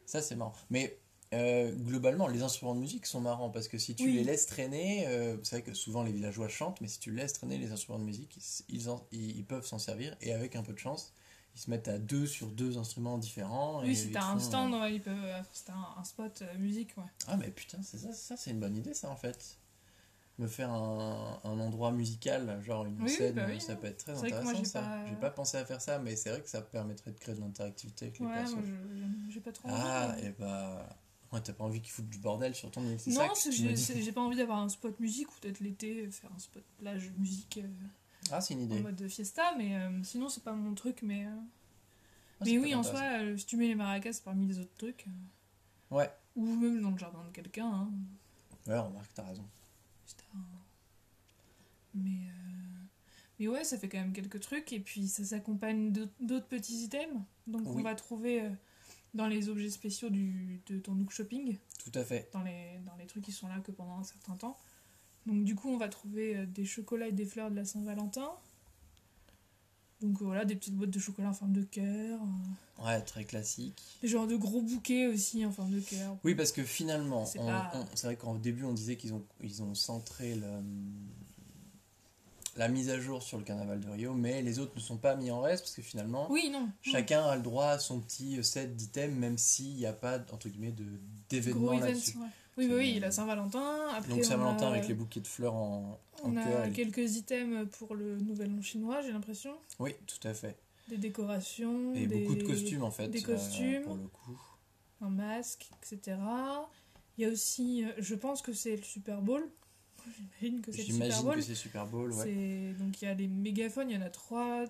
[0.05, 0.53] Ça c'est marrant.
[0.69, 0.97] Mais
[1.35, 4.13] euh, globalement, les instruments de musique sont marrants parce que si tu Oui.
[4.15, 7.33] les laisses traîner, euh, c'est vrai que souvent les villageois chantent, mais si tu laisses
[7.33, 10.55] traîner les instruments de musique, ils, ils, en- ils- ils peuvent s'en servir et avec
[10.55, 11.13] un peu de chance,
[11.55, 13.81] ils se mettent à deux sur deux instruments différents.
[13.83, 15.15] et Oui, si ils t'as un stand, ouais, ils peuvent.
[15.23, 17.03] euh, Si un, un spot euh, musique, ouais.
[17.27, 19.57] Ah mais putain, c'est ça, ça c'est une bonne idée ça en fait.
[20.37, 23.61] Me faire un, un endroit musical, genre une Oui, scène, bah oui.
[23.61, 24.81] ça peut être très intéressant ça.
[24.81, 27.35] pas- J'ai pas pensé à faire ça, mais c'est vrai que ça permettrait de créer
[27.35, 28.55] de l'interactivité avec les Ouais, persos.
[28.55, 29.77] moi je- j'ai pas trop envie.
[29.81, 30.89] Ah, et bah...
[31.35, 34.01] Ouais, t'as pas envie qu'ils foutent du bordel sur ton île, c'est ça Non, que
[34.01, 37.59] j'ai pas envie d'avoir un spot musique ou peut-être l'été faire un spot plage musique
[37.61, 37.67] euh,
[38.31, 38.79] Ah, c'est une en idée.
[38.79, 41.01] mode fiesta, mais euh, sinon c'est pas mon truc.
[41.01, 41.29] Mais, euh,
[42.39, 45.05] Ah, mais oui, en soi, euh, si tu mets les maracas parmi les autres trucs,
[45.07, 47.91] euh, Ouais, ou même dans le jardin de quelqu'un, hein,
[48.67, 49.43] ouais, remarque, t'as raison.
[50.35, 50.39] un-
[51.93, 52.85] mais, euh,
[53.39, 57.21] mais ouais, ça fait quand même quelques trucs et puis ça s'accompagne d'autres- petits items.
[57.47, 58.49] Donc on va trouver euh,
[59.15, 61.57] dans les objets spéciaux du, de ton Nook Shopping.
[61.83, 62.29] Tout à fait.
[62.33, 64.57] dans les, dans les trucs qui sont là que pendant un certain temps.
[65.25, 68.29] Donc du coup, on va trouver euh, des chocolats et des fleurs de la Saint-Valentin.
[70.01, 72.19] Donc voilà, des petites boîtes de chocolat en forme de cœur.
[72.21, 73.81] euh, Ouais, très classique.
[74.01, 76.17] des genres de gros bouquets aussi en forme de cœur.
[76.25, 79.73] Oui, parce que finalement, pas- c'est vrai qu'au début on disait qu'ils ont, ils ont
[79.73, 80.61] centré le-
[82.55, 85.15] la mise à jour sur le carnaval de Rio, mais les autres ne sont pas
[85.15, 86.69] mis en reste parce que finalement, Oui, non.
[86.81, 90.47] chacun a le droit à son petit set d'items, même s'il n'y a pas entre
[90.49, 90.85] guillemets de
[91.37, 91.79] events.
[91.79, 92.17] là-dessus.
[92.17, 92.27] ouais.
[92.57, 93.99] Oui, bah oui, la Saint-Valentin.
[94.07, 96.65] Donc on Saint-Valentin a- avec les bouquets de fleurs en, en On a cœur.
[96.65, 99.51] et- quelques items pour le Nouvel An chinois, j'ai l'impression.
[99.79, 100.55] Oui, tout à fait.
[100.87, 101.93] Des décorations.
[101.95, 102.19] Et des...
[102.23, 103.09] beaucoup de costumes en fait.
[103.09, 103.83] des euh, costumes.
[103.83, 104.39] pour le coup.
[105.01, 106.17] un masque, etc.
[107.17, 109.45] Il y a aussi, euh, je pense que c'est le Super Bowl.
[110.41, 111.35] J'imagine que c'est Super Bowl.
[111.35, 112.23] que c'est Super Bowl, ouais.
[112.23, 114.65] C'est- Donc il y a les mégaphones, il y en a trois,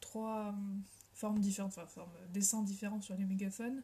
[0.00, 0.82] trois hum,
[1.12, 3.82] formes différentes, enfin formes, dessins différents sur les mégaphones.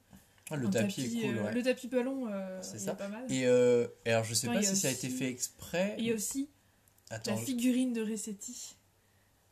[0.52, 1.54] Ah, le Un tapis, est cool, euh, ouais.
[1.54, 2.94] Le tapis ballon, euh, C'est ça.
[2.94, 3.30] pas mal.
[3.30, 5.94] Et, euh, alors je sais pas si ça a été fait exprès.
[5.98, 6.48] Il y a aussi
[7.08, 8.74] Attends, la figurine de Resetti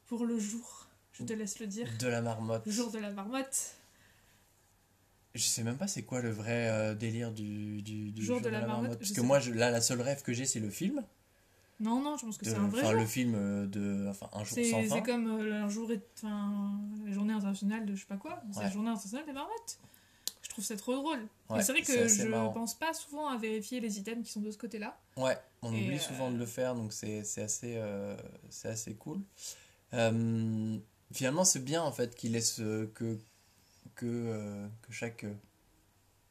[0.06, 0.88] pour le jour.
[1.12, 1.88] Je te laisse le dire.
[1.98, 2.64] de la marmotte.
[2.66, 3.74] Le jour de la marmotte.
[5.34, 8.48] Je sais même pas c'est quoi le vrai euh, délire du, du, du Jour de
[8.48, 10.70] la marmotte, Parce je que moi, je- là, la seule rêve que j'ai, c'est le
[10.70, 11.04] film.
[11.80, 13.00] Non, non, je pense que c'est un vrai enfin, jour.
[13.00, 14.08] le film euh, de.
[14.08, 15.00] Enfin, un jour C'est sans c'est fin.
[15.02, 16.72] comme euh, un jour, enfin,
[17.06, 18.42] la journée internationale de je sais pas quoi.
[18.52, 19.78] C'est la journée internationale des marmottes.
[20.42, 21.20] Je trouve ça trop drôle.
[21.50, 22.50] Ouais, c'est vrai c'est que je marrant.
[22.52, 24.98] pense pas souvent à vérifier les items qui sont de ce côté-là.
[25.16, 28.16] Ouais, on Et, oublie euh, souvent de le faire, donc c'est c'est assez, euh,
[28.50, 29.20] c'est assez cool.
[31.12, 33.18] Finalement, c'est bien en fait qu'il laisse que,
[33.94, 35.24] que, que chaque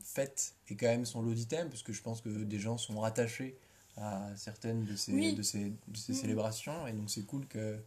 [0.04, 3.00] fête ait quand même son lot d'items, parce que je pense que des gens sont
[3.00, 3.58] rattachés
[3.98, 5.34] à certaines de ces, Oui.
[5.36, 6.18] de ces, de ces Mhm.
[6.20, 7.78] célébrations, et donc c'est cool que.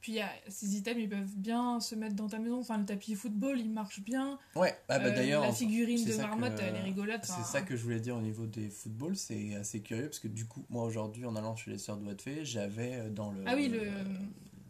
[0.00, 2.60] Puis il y a, ces items, ils peuvent bien se mettre dans ta maison.
[2.60, 4.38] Enfin, le tapis football, il marche bien.
[4.54, 5.40] Ouais, ah bah Euh, d'ailleurs.
[5.42, 7.24] la figurine de que- marmotte, elle est rigolote.
[7.24, 10.28] C'est ça que je voulais dire au niveau des footballs, c'est assez curieux parce que
[10.28, 13.44] du coup, moi aujourd'hui en allant chez les sœurs de Fée, j'avais euh, dans le.
[13.46, 13.80] Ah oui, le,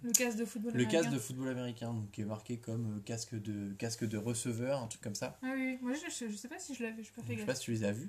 [0.04, 0.72] le casque de football.
[0.72, 1.00] le américain.
[1.02, 4.82] casque de football américain, donc qui est marqué comme euh, casque de, casque de receveur,
[4.82, 5.36] un truc comme ça.
[5.42, 7.32] Ah oui, moi je, je, je sais pas si je l'avais, je pas Je fait
[7.32, 7.46] sais gaffe.
[7.46, 8.08] pas si tu les as vus.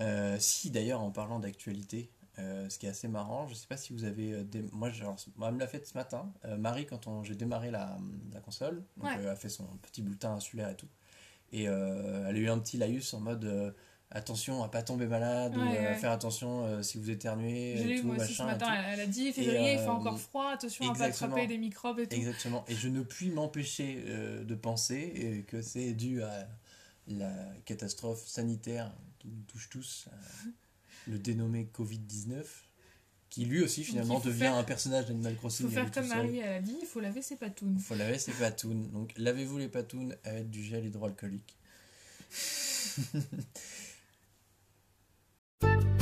[0.00, 3.76] Euh, si d'ailleurs en parlant d'actualité, euh, ce qui est assez marrant, je sais pas
[3.76, 4.90] si vous avez euh, moi,
[5.36, 6.32] moi elle me l'a fait ce matin.
[6.44, 7.22] Euh, Marie quand on...
[7.24, 7.96] j'ai démarré la,
[8.32, 9.16] la console, donc Ouais.
[9.16, 10.88] euh, elle a fait son petit bulletin insulaire et tout,
[11.52, 13.70] et euh, elle a eu un petit laïus en mode euh,
[14.10, 15.94] attention à pas tomber malade, ou, Ouais, euh, ouais.
[15.96, 18.54] faire attention euh, si vous éternuez Je et tout moi aussi ce machin.
[18.56, 18.82] et matin.
[18.92, 22.00] Elle, a dit février, il fait euh, encore froid, attention à pas attraper des microbes
[22.00, 22.14] et tout.
[22.14, 22.64] Exactement.
[22.68, 26.46] Et je ne puis m'empêcher euh, de penser euh, que c'est dû à
[27.08, 27.32] la
[27.64, 30.16] catastrophe sanitaire qui nous touche tous, euh,
[31.08, 32.44] le dénommé Covid-19,
[33.30, 35.66] qui lui aussi finalement il faut devient faire- un personnage d'Animal Il Crossing.
[35.68, 36.08] faut à faire comme.
[36.08, 37.74] Marie, elle a dit, il faut laver ses patounes.
[37.78, 38.90] Il faut laver ses patounes.
[38.92, 41.56] Donc lavez-vous les patounes avec du gel hydroalcoolique.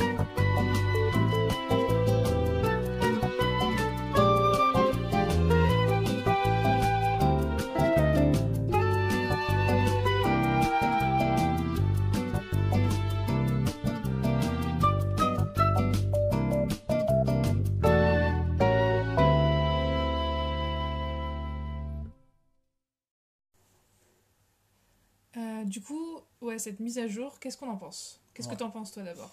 [25.65, 28.19] du coup, ouais, cette mise à jour, qu'est-ce qu'on en pense?
[28.33, 28.53] Qu'est-ce Ouais.
[28.55, 29.31] que t'en penses toi d'abord?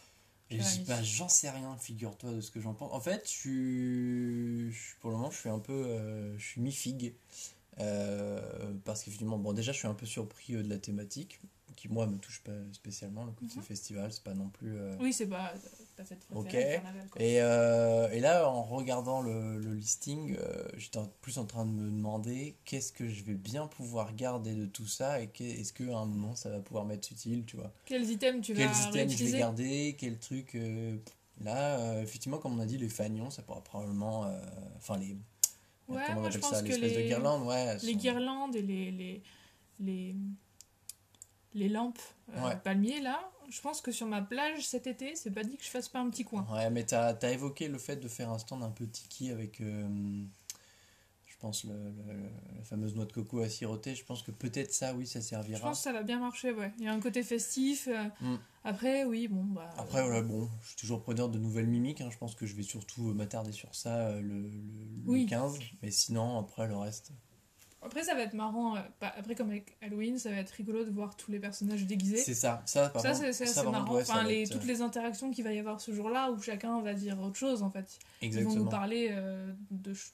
[0.87, 2.92] Bah, j'en sais rien, figure-toi, de ce que j'en pense.
[2.92, 7.14] En fait, je pour le moment, je suis un peu, euh, je suis mi-figue.
[7.81, 11.40] Euh, parce qu'effectivement, bon, déjà, je suis un peu surpris euh, de la thématique,
[11.75, 13.25] qui moi me touche pas spécialement.
[13.25, 13.62] Le côté Mhm.
[13.62, 14.77] festival, c'est pas non plus.
[15.01, 15.55] Oui, c'est pas
[16.35, 16.57] Ok.
[17.11, 17.23] quoi.
[17.23, 21.71] Et, euh, et là, en regardant le, le listing, euh, j'étais plus en train de
[21.71, 25.97] me demander qu'est-ce que je vais bien pouvoir garder de tout ça et est-ce qu'à
[25.97, 27.73] un moment ça va pouvoir m'être utile, tu vois.
[27.87, 30.55] Quels items tu Quels vas items je vais garder, quel truc.
[30.55, 30.97] euh,
[31.41, 34.27] là, effectivement, comme on a dit, les fagnons, ça pourra probablement.
[34.77, 35.17] Enfin, les.
[35.88, 37.75] Ouais, comment on moi, je appelle pense ça que L'espèce de les- guirlande, ouais.
[37.83, 39.23] Les sont- guirlandes et les, les,
[39.81, 40.15] les,
[41.55, 41.99] les lampes
[42.35, 42.57] euh, Ouais.
[42.62, 45.69] palmiers, là, je pense que sur ma plage cet été, c'est pas dit que je
[45.71, 46.47] fasse pas un petit coin.
[46.53, 49.61] Ouais, mais t'as as évoqué le fait de faire un stand un peu tiki avec,
[49.61, 49.87] euh,
[51.27, 53.95] je pense, le, le- la fameuse noix de coco à siroter.
[53.95, 55.61] Je pense que peut-être ça, oui, ça Je servira.
[55.61, 56.73] pense que ça va bien marcher, ouais.
[56.79, 57.88] Il y a un côté festif.
[57.88, 58.37] euh, Mm.
[58.65, 59.75] Après, oui, bon, bah.
[59.77, 62.01] Après, euh, voilà, bon, je suis toujours preneur de nouvelles mimiques.
[62.01, 62.11] hein.
[62.12, 65.27] Je pense que je vais surtout m'attarder sur ça le, le- le Oui.
[65.27, 65.59] 15.
[65.83, 67.11] Mais sinon, après, le reste.
[67.85, 68.77] Après, ça va être marrant.
[68.77, 71.85] euh, bah, après, comme avec Halloween, ça va être rigolo de voir tous les personnages
[71.85, 72.18] déguisés.
[72.18, 72.62] C'est ça.
[72.64, 73.95] Ça, par Ça, c'est assez marrant.
[73.95, 76.40] ouais, enfin, les, être, toutes euh, les interactions qu'il va y avoir ce jour-là où
[76.40, 77.99] chacun va dire autre chose, en fait.
[78.21, 78.64] Ils vont Exactement.
[78.64, 79.53] nous parler euh,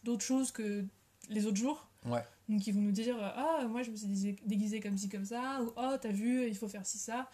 [0.02, 0.84] d'autres choses que
[1.28, 1.86] les autres jours.
[2.06, 2.22] Ouais.
[2.48, 4.06] Donc ils vont nous dire euh, ah moi je me suis
[4.46, 7.28] déguisé, comme ci comme ça ou oh t'as vu il faut faire ci ça.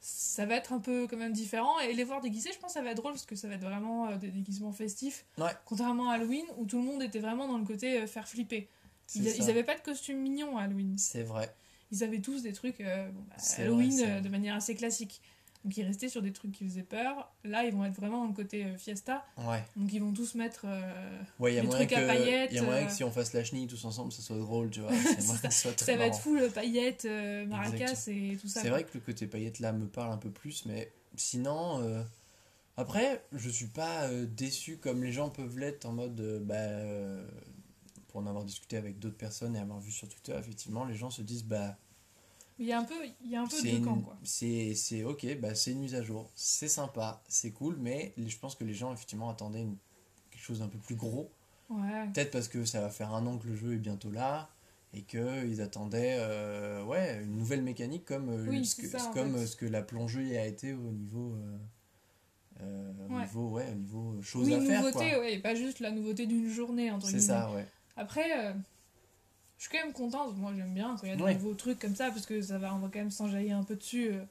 [0.00, 2.78] Ça va être un peu quand même différent et les voir déguisés je pense que
[2.78, 5.24] ça va être drôle parce que ça va être vraiment des déguisements festifs.
[5.38, 5.50] Ouais.
[5.64, 8.68] Contrairement à Halloween où tout le monde était vraiment dans le côté faire flipper.
[9.14, 9.36] Ils, ça.
[9.36, 10.96] ils avaient pas de costume mignon à Halloween.
[10.98, 11.54] C'est vrai.
[11.90, 15.22] Ils avaient tous des trucs euh, bon, bah, Halloween vrai, euh, de manière assez classique.
[15.64, 17.30] Donc ils restaient sur des trucs qui faisaient peur.
[17.44, 19.24] Là ils vont être vraiment le côté euh, fiesta.
[19.36, 19.64] Ouais.
[19.76, 22.58] Donc ils vont tous mettre euh, Ouais, y a moyen trucs à paillettes, il y
[22.58, 24.92] a moyen que si on fasse la chenille tous ensemble, ça soit drôle, tu vois.
[25.50, 28.62] Soit très ça va être full paillettes, euh, maracas et tout ça.
[28.62, 32.04] C'est vrai que le côté paillette là me parle un peu plus, mais sinon,
[32.76, 36.56] après, je suis pas déçu comme les gens peuvent l'être en mode, bah,
[38.08, 41.10] pour en avoir discuté avec d'autres personnes et avoir vu sur Twitter, effectivement, les gens
[41.10, 41.76] se disent, bah,
[42.58, 44.18] Il y a un peu, il y a un peu une- camps quoi.
[44.24, 48.54] c'est ok, bah, c'est une mise à jour, c'est sympa, c'est cool, mais je pense
[48.56, 49.76] que les gens, effectivement, attendaient une-
[50.30, 51.30] quelque chose d'un peu plus gros.
[51.70, 52.06] Ouais.
[52.14, 54.48] Peut-être parce que ça va faire un an que le jeu est bientôt là
[54.94, 59.36] et qu'ils attendaient euh, ouais, une nouvelle mécanique comme, euh, Oui, ce, que, ça, comme
[59.36, 59.46] fait.
[59.46, 61.34] ce que la plongée a été au niveau,
[62.60, 63.20] euh, au Ouais.
[63.20, 64.80] niveau, ouais, au niveau choses Oui, à faire.
[64.82, 65.20] nouveauté, quoi.
[65.20, 67.66] ouais, et pas juste la nouveauté d'une journée C'est ça, ouais.
[67.98, 68.52] Après, euh,
[69.58, 70.36] je suis quand même contente.
[70.36, 71.34] Moi, j'aime bien quand il y a de Ouais.
[71.34, 73.76] nouveaux trucs comme ça parce que ça va, on va quand même s'enjailler un peu
[73.76, 74.08] dessus.
[74.12, 74.22] euh,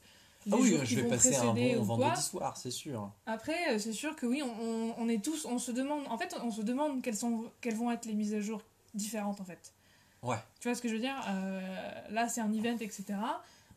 [0.46, 1.96] les Ah oui, je qui vais vont passer un bon ou quoi.
[1.98, 3.12] vendredi soir, c'est sûr.
[3.26, 6.04] Après, euh, c'est sûr que oui, on, on- on est tous, on se demande.
[6.10, 8.62] En fait, on se demande quelles sont, quelles vont être les mises à jour
[8.94, 9.74] différentes en fait.
[10.24, 10.38] Ouais.
[10.62, 11.22] Tu vois ce que je veux dire?
[11.30, 13.04] Euh, Là, c'est un event, etc.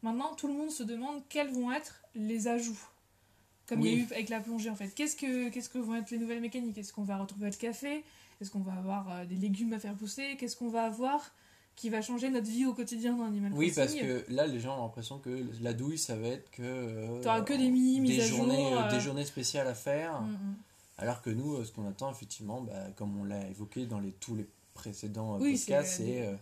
[0.03, 2.79] Maintenant, tout le monde se demande quels vont être les ajouts.
[3.71, 4.89] Comme il y a eu avec la plongée, en fait.
[4.89, 6.77] Qu'est-ce que, qu'est-ce que vont être les nouvelles mécaniques?
[6.77, 8.05] Est-ce qu'on va retrouver le café?
[8.41, 10.37] Est-ce qu'on va avoir euh, des légumes à faire pousser?
[10.39, 11.33] Qu'est-ce qu'on va avoir
[11.77, 14.79] qui va changer notre vie au quotidien dans Animal Oui, parce que là, les gens
[14.79, 16.63] ont l'impression que la douille, ça va être que.
[16.63, 18.91] euh, T'auras que des mini mises des à jour, journées, euh, euh.
[18.91, 20.21] Des journées spéciales à faire.
[20.21, 20.57] Mm, mm.
[20.99, 24.13] Alors que nous, euh, ce qu'on attend, effectivement, bah, comme on l'a évoqué dans les,
[24.13, 26.35] tous les précédents euh, Oui, podcasts, c'est, euh,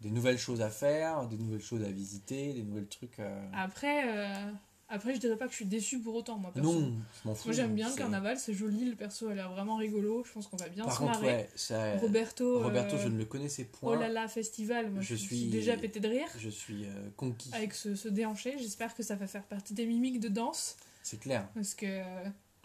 [0.00, 3.20] des- euh, nouvelles choses à faire, des nouvelles choses à visiter, des nouvelles trucs.
[3.20, 4.50] euh, Après, euh,
[4.90, 6.52] après, je dirais pas que je suis déçue pour autant, moi.
[6.52, 6.70] perso.
[6.72, 7.48] Non, je m'en fous.
[7.48, 10.22] Moi, j'aime bien le carnaval, c'est joli, le perso a l'air vraiment rigolo.
[10.26, 11.26] Je pense qu'on va bien Par se contre, marrer.
[11.26, 13.98] ouais, ça- Roberto, Roberto, euh, je ne le connaissais Oh point.
[13.98, 17.08] là là, festival, moi je, Je suis suis- déjà pété de rire Je suis euh,
[17.16, 17.50] conquis.
[17.54, 18.56] avec ce, ce déhanché.
[18.58, 21.86] J'espère que ça va faire partie des mimiques de danse C'est clair, parce que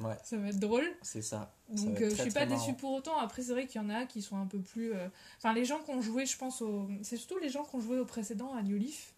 [0.02, 0.18] Ouais.
[0.26, 0.86] ça va être drôle.
[1.04, 1.54] c'est ça.
[1.74, 3.18] Ça Donc être euh, je très, suis très pas déçue pour autant.
[3.18, 4.94] Après, c'est vrai qu'il y en a qui sont un peu plus.
[4.94, 5.08] euh,
[5.38, 6.90] Enfin, les gens qui ont joué, je pense, au.
[7.02, 9.14] C'est surtout les gens qui ont joué au précédent à New Leaf.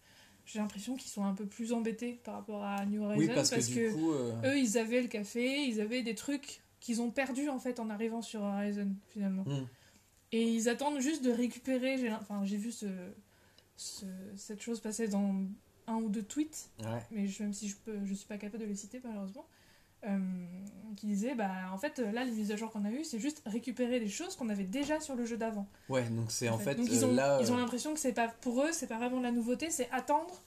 [0.50, 3.50] J'ai l'impression qu'ils sont un peu plus embêtés par rapport à New Horizons Oui, parce,
[3.50, 7.50] que, coup, euh, eux, ils avaient le café, ils avaient des trucs qu'ils ont perdus
[7.50, 9.42] en fait en arrivant sur Horizon finalement.
[9.44, 9.66] hmm,
[10.32, 11.98] Et ils attendent juste de récupérer.
[11.98, 12.86] J'ai enfin, j'ai vu ce,
[13.76, 14.06] ce-
[14.36, 15.34] cette chose passer dans
[15.86, 17.02] un ou deux tweets, ouais.
[17.10, 19.46] mais je, même si je peux, je suis pas capable de les citer malheureusement.
[20.06, 20.18] Euh,
[20.96, 23.42] qui disait bah en fait là les mises à jour qu'on a eues c'est juste
[23.46, 26.74] récupérer des choses qu'on avait déjà sur le jeu d'avant Ouais, donc c'est en fait,
[26.74, 28.86] donc euh, ils ont là ils ont euh, l'impression que c'est pas pour eux c'est
[28.86, 30.40] pas vraiment de la nouveauté c'est attendre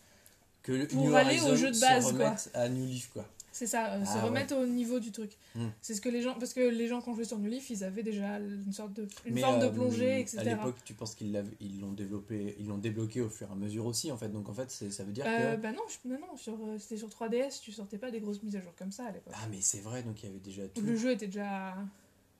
[0.63, 2.35] que pour New aller au jeu de se base, quoi.
[2.53, 3.25] à New Leaf, quoi.
[3.51, 4.21] C'est ça euh, se Ah, ouais.
[4.29, 5.67] remettre au niveau du truc Hmm.
[5.81, 7.69] c'est ce que les gens parce que les gens qui ont joué sur New Leaf
[7.69, 10.77] ils avaient déjà une sorte de une Mais, forme de euh, plongée etc À l'époque,
[10.85, 14.11] tu penses qu'ils ils l'ont développé, ils l'ont débloqué au fur et à mesure aussi,
[14.11, 14.29] en fait.
[14.29, 16.97] Donc en fait, ça veut dire Euh, que bah non, je- non, non sur, c'était
[16.97, 19.33] sur 3DS, tu sortais pas des grosses mises à jour comme ça à l'époque.
[19.35, 20.81] ah mais c'est vrai, donc il y avait déjà tout.
[20.81, 21.75] Le jeu était déjà.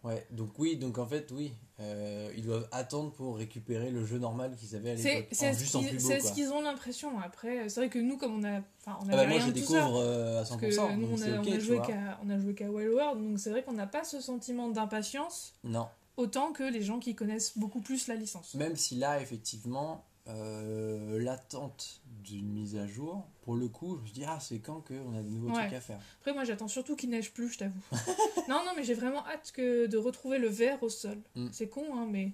[0.04, 4.18] Ouais, donc oui, donc en fait oui, euh, ils doivent attendre pour récupérer le jeu
[4.18, 7.20] normal qu'ils avaient à l'époque, c'est ce qu'ils, ont l'impression.
[7.20, 8.62] Après, c'est vrai que nous, comme on a.
[8.80, 9.76] Enfin, on Ah avait bah, moi je tout ça.
[9.76, 11.80] découvre euh, à 100%, Parce que nous, on a, ok, on, a joué
[12.26, 15.54] on a joué qu'à Wild World, donc c'est vrai qu'on n'a pas ce sentiment d'impatience
[15.64, 15.88] Non,
[16.18, 18.56] autant que les gens qui connaissent beaucoup plus la licence.
[18.56, 24.14] même si là effectivement euh, l'attente d'une mise à jour, pour le coup, je me
[24.14, 25.62] dis ah c'est quand qu'on a de nouveaux Ouais.
[25.64, 26.00] trucs à faire.
[26.20, 27.80] Après, moi, j'attends surtout qu'il neige plus, je t'avoue.
[28.48, 31.18] non, non, mais j'ai vraiment hâte que de retrouver le verre au sol.
[31.36, 31.48] Mm.
[31.52, 32.32] C'est con, hein, mais.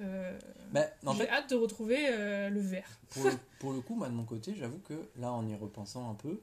[0.00, 0.38] euh,
[0.72, 2.88] Bah, j'ai fait, hâte de retrouver euh, le verre.
[3.10, 6.10] pour le, pour le coup, moi de mon côté, j'avoue que là, en y repensant
[6.10, 6.40] un peu,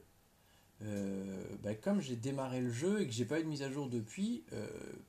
[1.62, 3.88] bah, comme j'ai démarré le jeu et que j'ai pas eu de mise à jour
[3.88, 4.44] depuis,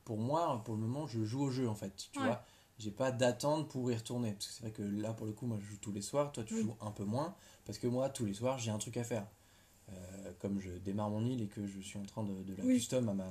[0.04, 2.10] pour moi, pour le moment, je joue au jeu en fait.
[2.12, 2.26] Tu Ouais.
[2.26, 2.44] vois,
[2.80, 4.32] j'ai pas d'attente pour y retourner.
[4.34, 6.32] Parce que c'est vrai que là, pour le coup, moi, je joue tous les soirs.
[6.32, 6.62] Toi, tu Oui.
[6.64, 7.36] joues un peu moins.
[7.66, 9.26] Parce que moi, tous les soirs, j'ai un truc à faire.
[9.92, 12.64] Euh, comme je démarre mon île et que je suis en train de, de la
[12.64, 12.76] Oui.
[12.76, 13.26] custom à ma,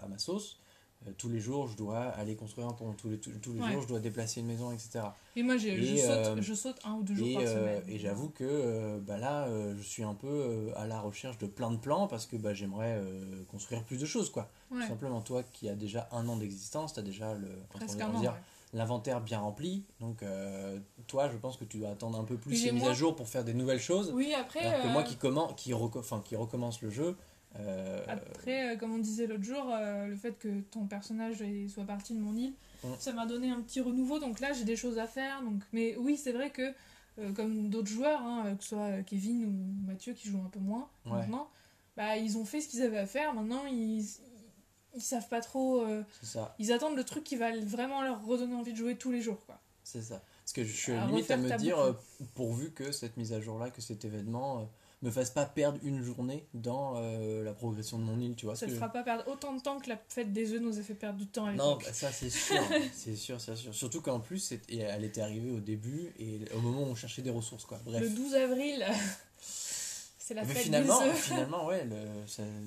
[0.00, 0.60] à ma sauce,
[1.06, 2.92] euh, tous les jours, je dois aller construire un pont.
[2.94, 3.72] Tous les, tous, tous les Ouais.
[3.72, 5.04] jours, je dois déplacer une maison, etc.
[5.34, 7.82] Et moi, je, saute, euh, je saute un ou deux jours Et, par semaine.
[7.88, 11.76] et j'avoue que bah là, je suis un peu à la recherche de plein de
[11.76, 13.02] plans parce que bah, j'aimerais
[13.48, 14.30] construire plus de choses.
[14.30, 14.48] quoi.
[14.70, 18.00] Ouais, Tout simplement, toi qui as déjà un an d'existence, tu as déjà le, presque
[18.00, 18.20] un an.
[18.20, 18.38] dire, ouais.
[18.72, 19.84] L'inventaire bien rempli.
[20.00, 22.92] Donc, euh, toi, je pense que tu dois attendre un peu plus les mises à
[22.92, 24.10] jour pour faire des nouvelles choses.
[24.14, 27.16] Oui, après, Alors que euh, moi qui, commen- qui, reco- enfin, qui recommence le jeu,
[27.58, 31.84] euh, après euh, comme on disait l'autre jour, euh, le fait que ton personnage soit
[31.84, 32.52] parti de mon île,
[32.84, 32.88] Mm.
[32.98, 34.18] ça m'a donné un petit renouveau.
[34.18, 35.42] Donc là, j'ai des choses à faire.
[35.42, 35.62] Donc...
[35.72, 36.74] Mais oui, c'est vrai que,
[37.18, 40.50] euh, comme d'autres joueurs, hein, que ce soit euh, Kevin ou Mathieu qui jouent un
[40.50, 41.12] peu moins Ouais.
[41.12, 41.48] maintenant,
[41.96, 43.32] bah, ils ont fait ce qu'ils avaient à faire.
[43.32, 44.04] Maintenant, ils,
[44.96, 45.82] ils savent pas trop.
[45.82, 48.96] euh, c'est ça, Ils attendent le truc qui va vraiment leur redonner envie de jouer
[48.96, 49.44] tous les jours.
[49.46, 49.58] Quoi.
[49.84, 50.20] c'est ça.
[50.42, 51.92] Parce que je suis À limite à me dire, euh,
[52.34, 54.60] pourvu que cette mise à jour-là, que cet événement...
[54.60, 54.64] euh,
[55.02, 58.56] me fasse pas perdre une journée dans euh, la progression de mon île, tu vois.
[58.56, 60.82] Ça je- fera pas perdre autant de temps que la fête des œufs nous a
[60.82, 62.56] fait perdre du temps à Non, bah, ça c'est sûr,
[62.94, 63.74] c'est sûr, c'est sûr.
[63.74, 67.30] Surtout qu'en plus, elle était arrivée au début et au moment où on cherchait des
[67.30, 67.78] ressources, quoi.
[67.84, 68.00] Bref.
[68.00, 68.86] Le 12 avril,
[70.26, 71.94] c'est la Mais fête finalement, finalement, ouais, le,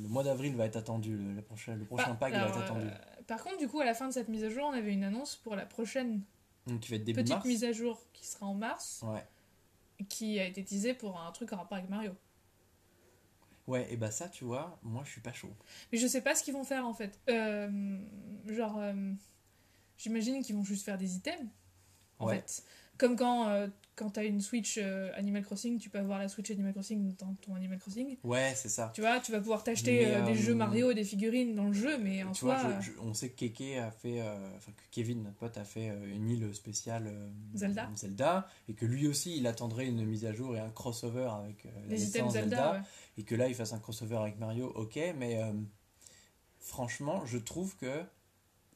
[0.01, 2.63] le mois d'avril va être attendu, le, le prochain, le prochain pack alors, va être
[2.71, 2.85] attendu.
[2.87, 4.93] euh, par contre, du coup, à la fin de cette mise à jour, on avait
[4.93, 6.21] une annonce pour la prochaine
[6.67, 7.45] Donc tu vas être début petite mars.
[7.45, 9.25] mise à jour qui sera en mars, Ouais.
[10.07, 12.13] qui a été teasée pour un truc en rapport avec Mario.
[13.67, 15.53] Ouais, et bah ça, tu vois, moi je suis pas chaud.
[15.91, 17.19] Mais je sais pas ce qu'ils vont faire en fait.
[17.29, 17.99] Euh,
[18.47, 18.93] genre, euh,
[19.97, 21.45] j'imagine qu'ils vont juste faire des items.
[22.17, 22.35] En Ouais.
[22.37, 22.63] fait.
[22.99, 26.51] Comme quand, euh, quand t'as une Switch euh, Animal Crossing, tu peux avoir la Switch
[26.51, 28.17] Animal Crossing dans ton Animal Crossing.
[28.23, 28.91] Ouais, c'est ça.
[28.93, 31.63] Tu vois, tu vas pouvoir t'acheter euh, des euh, jeux Mario et des figurines dans
[31.67, 32.55] le jeu, mais en tu soi.
[32.59, 35.37] vois, euh, je- je- on sait que Keke a fait, euh, enfin que Kevin, notre
[35.37, 37.89] pote, a fait euh, une île spéciale euh, Zelda.
[37.95, 41.65] Zelda, et que lui aussi, il attendrait une mise à jour et un crossover avec
[41.65, 42.79] euh, les items Zelda, ouais.
[43.17, 45.53] et que là il fasse un crossover avec Mario, ok, mais euh,
[46.59, 48.03] franchement, je trouve que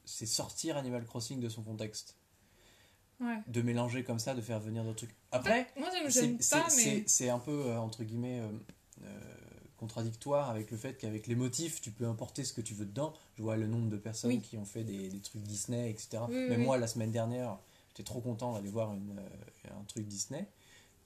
[0.04, 2.16] c'est sortir Animal Crossing de son contexte.
[3.24, 3.38] Ouais.
[3.46, 5.14] De mélanger comme ça, de faire venir d'autres trucs.
[5.32, 7.30] Après, fait, moi j'aime c'est mais.
[7.30, 8.48] un peu, euh, entre guillemets, euh,
[9.04, 9.08] euh,
[9.76, 13.12] contradictoire avec le fait qu'avec les motifs, tu peux importer ce que tu veux dedans.
[13.36, 14.40] Je vois le nombre de personnes Oui.
[14.40, 16.22] qui ont fait des, des trucs Disney, etc.
[16.28, 16.66] Oui, Même oui.
[16.66, 17.58] moi, la semaine dernière,
[17.94, 19.18] t'es trop content d'aller voir une,
[19.70, 20.46] un truc Disney.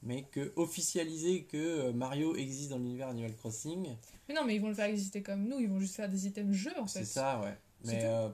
[0.02, 3.96] Mais que officialiser que Mario existe dans l'univers Animal Crossing,
[4.28, 6.26] Mais non, mais ils vont le faire exister comme nous, ils vont juste faire des
[6.28, 7.00] items jeux en fait.
[7.00, 7.56] c'est ça, ouais.
[7.84, 8.28] Mais euh,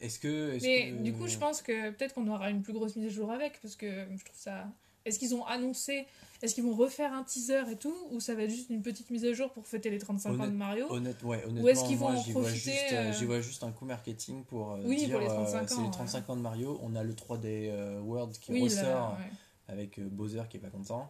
[0.00, 0.58] est-ce que.
[0.62, 3.10] Mais que- du coup, je pense que peut-être qu'on aura une plus grosse mise à
[3.10, 4.66] jour avec, parce que je trouve ça.
[5.04, 6.04] Est-ce qu'ils ont annoncé
[6.42, 9.08] Est-ce qu'ils vont refaire un teaser et tout Ou ça va être juste une petite
[9.10, 10.86] mise à jour pour fêter les 35 ans de Honnête- Mario?
[10.90, 13.24] Honnête, ouais, honnêtement, Ou est-ce qu'ils vont en j'y vois, profiter, juste, euh, euh, j'y
[13.24, 15.90] vois juste un coup marketing pour euh, Oui, dire euh, 35 c'est les ouais.
[15.92, 16.78] 35 ans de Mario.
[16.82, 19.30] On a le 3D euh, World qui Oui, ressort là, ouais.
[19.68, 21.08] avec Bowser qui est pas content.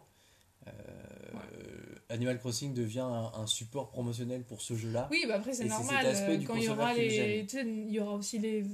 [0.67, 5.07] Euh, Animal Crossing devient un, un support promotionnel pour ce jeu-là.
[5.11, 6.05] Oui, bah après, c'est normal.
[6.05, 7.45] euh, du Quand il y aura les.
[7.53, 8.65] il y aura aussi les.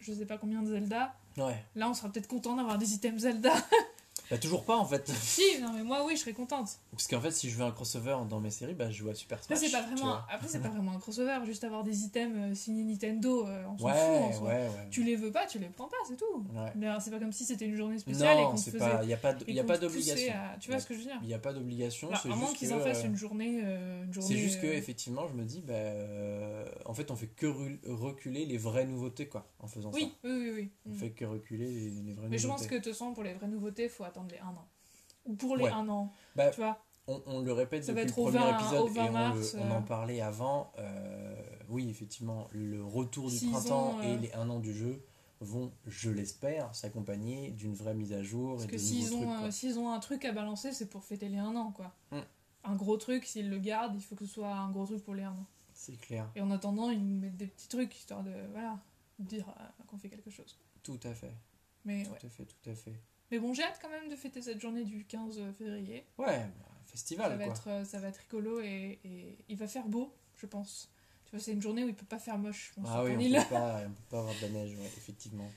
[0.00, 1.14] Je sais pas combien de Zelda.
[1.36, 1.64] Ouais.
[1.74, 3.52] Là, on sera peut-être content d'avoir des items Zelda.
[4.30, 5.08] Bah, toujours pas en fait.
[5.08, 6.78] si, non, mais moi, oui, je serais contente.
[6.90, 9.14] Parce qu'en fait, si je veux un crossover dans mes séries, bah, je joue à
[9.14, 9.70] Super Après, Smash.
[9.70, 10.16] c'est pas vraiment.
[10.30, 11.38] Après, c'est pas vraiment un crossover.
[11.44, 14.48] Juste avoir des items euh, signés Nintendo, euh, on s'en Ouais, fout en ouais, soi.
[14.48, 14.68] ouais.
[14.90, 16.44] Tu les veux pas, tu les prends pas, c'est tout.
[16.76, 18.70] Mais alors, c'est pas comme si c'était une journée spéciale et Non, qu'on te c'est
[18.70, 18.78] faisait.
[18.84, 19.00] pas.
[19.02, 20.32] Il n'y a pas, et qu'on d'obligation.
[20.34, 22.08] à- Tu vois ce que je veux dire Il n'y a pas d'obligation.
[22.10, 23.60] Bah, c'est À moins juste qu'ils en fassent euh, une journée.
[23.64, 25.74] euh, C'est juste que, euh, effectivement, je me dis, bah,
[26.86, 27.46] en fait, on fait que
[27.86, 30.28] reculer les vraies nouveautés, quoi, en faisant Oui, ça.
[30.28, 30.50] oui, oui.
[30.54, 30.70] oui.
[30.86, 30.94] On Mm.
[30.94, 32.68] fait que reculer les, vraies Mais je pense nouveautés.
[32.76, 34.68] que de toute façon, pour les vraies nouveautés, il faut attendre les 1 an.
[35.26, 35.70] Ou pour les Ouais.
[35.70, 36.12] 1 an.
[36.36, 38.58] Bah, Tu vois On, on le répète Ça va depuis être le au premier 20
[38.58, 39.76] épisode au et 20 on, le- mars, on euh.
[39.78, 40.72] en parlait avant.
[40.78, 41.34] euh,
[41.68, 45.04] oui, effectivement, le retour du printemps et euh, les un an du jeu
[45.40, 49.44] vont, je l'espère, s'accompagner d'une vraie mise à jour Parce et que de s'ils ont,
[49.44, 51.94] euh, s'ils ont un truc à balancer, c'est pour fêter les 1 an, quoi.
[52.12, 52.18] Mm.
[52.66, 55.14] Un gros truc, s'ils le gardent, il faut que ce soit un gros truc pour
[55.14, 55.46] les 1 an.
[55.74, 58.78] C'est clair, Et en attendant, ils nous mettent des petits trucs, histoire de, voilà,
[59.18, 60.58] dire euh, qu'on fait quelque chose.
[60.82, 61.34] tout à fait,
[61.84, 62.24] Mais tout ouais.
[62.24, 62.94] à fait, tout à fait.
[63.30, 66.04] Mais bon, j'ai hâte quand même de fêter cette journée du 15 février.
[66.18, 66.46] Ouais,
[66.86, 67.52] festival, ça, va quoi.
[67.54, 70.90] être, euh, ça va être rigolo et, et il va faire beau, je pense.
[71.24, 72.72] Tu vois, c'est une journée où il peut pas faire moche.
[72.86, 73.36] Ah oui, on île.
[73.48, 75.50] peut, pas, on peut pas avoir de la neige, ouais, effectivement.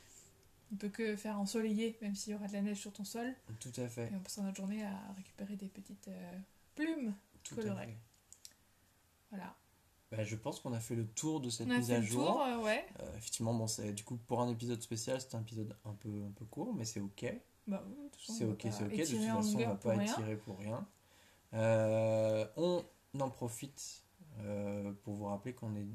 [0.71, 3.33] Il peut que faire ensoleillé, même s'il y aura de la neige sur ton sol.
[3.59, 6.37] Tout à fait, Et on passera notre journée à récupérer des petites euh,
[6.75, 7.13] plumes.
[7.43, 7.83] tout coloré.
[7.83, 7.97] à fait.
[9.29, 9.55] Voilà.
[10.11, 11.99] Bah, je pense qu'on a fait le tour de cette On a mise fait à
[11.99, 12.25] le jour.
[12.25, 12.85] tour, euh, ouais.
[13.01, 16.09] Euh, effectivement, bon, c'est du coup pour un épisode spécial, c'est un épisode un peu,
[16.09, 17.25] un peu court, mais c'est ok.
[17.67, 17.83] Bah,
[18.17, 18.91] C'est on va ok, c'est ok.
[18.91, 20.87] De toute façon, on va longueur pour pas étirer pour rien.
[21.53, 22.83] Euh, on
[23.19, 24.03] en profite
[24.39, 25.87] euh, pour vous rappeler qu'on est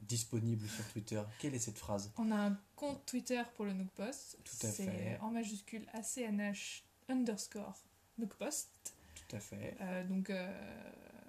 [0.00, 1.20] disponible sur Twitter.
[1.38, 2.12] Quelle est cette phrase?
[2.18, 4.38] On a un compte Twitter pour le Nookpost.
[4.44, 5.18] Tout à C'est fait.
[5.20, 7.74] en majuscule ACNH underscore
[8.18, 8.70] Nookpost.
[9.14, 9.76] Tout à fait.
[9.80, 10.32] Euh, donc,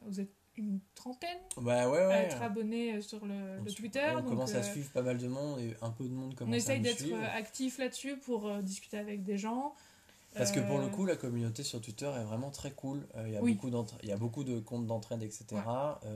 [0.05, 4.05] vous êtes une trentaine Bah ouais, à être abonné euh, sur le, On le Twitter.
[4.11, 6.31] On donc, commence à euh, suivre pas mal de monde et un peu de monde
[6.33, 9.73] On commence à essaye d'être euh, actif là-dessus pour euh, discuter avec des gens.
[10.35, 13.07] Parce que pour le coup, la communauté sur Twitter est vraiment très cool.
[13.25, 13.57] Il y, a Oui.
[14.03, 15.45] y a beaucoup de comptes d'entraide, etc.
[15.51, 16.09] Ouais.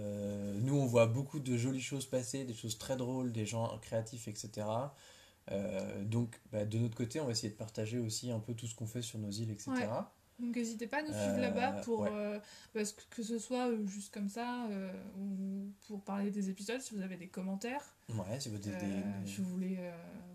[0.61, 4.27] Nous, on voit beaucoup de jolies choses passer, des choses très drôles, des gens créatifs,
[4.27, 4.67] etc.
[6.01, 8.75] Donc, bah, de notre côté, on va essayer de partager aussi un peu tout ce
[8.75, 9.71] qu'on fait sur nos îles, etc.
[10.39, 12.09] Donc n'hésitez pas à nous suivre Euh, là-bas pour ouais.
[12.11, 12.39] euh,
[12.73, 16.81] parce que, que ce soit euh, juste comme ça euh, ou pour parler des épisodes
[16.81, 19.77] si vous avez des commentaires Ouais, si vous avez des- des- si vous voulez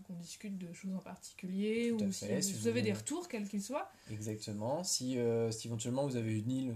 [0.07, 3.27] qu'on discute de choses en particulier Tout ou si, si vous, vous avez des retours
[3.27, 4.83] quels qu'ils soient Exactement.
[4.83, 5.17] Si,
[5.51, 6.75] si éventuellement vous avez une île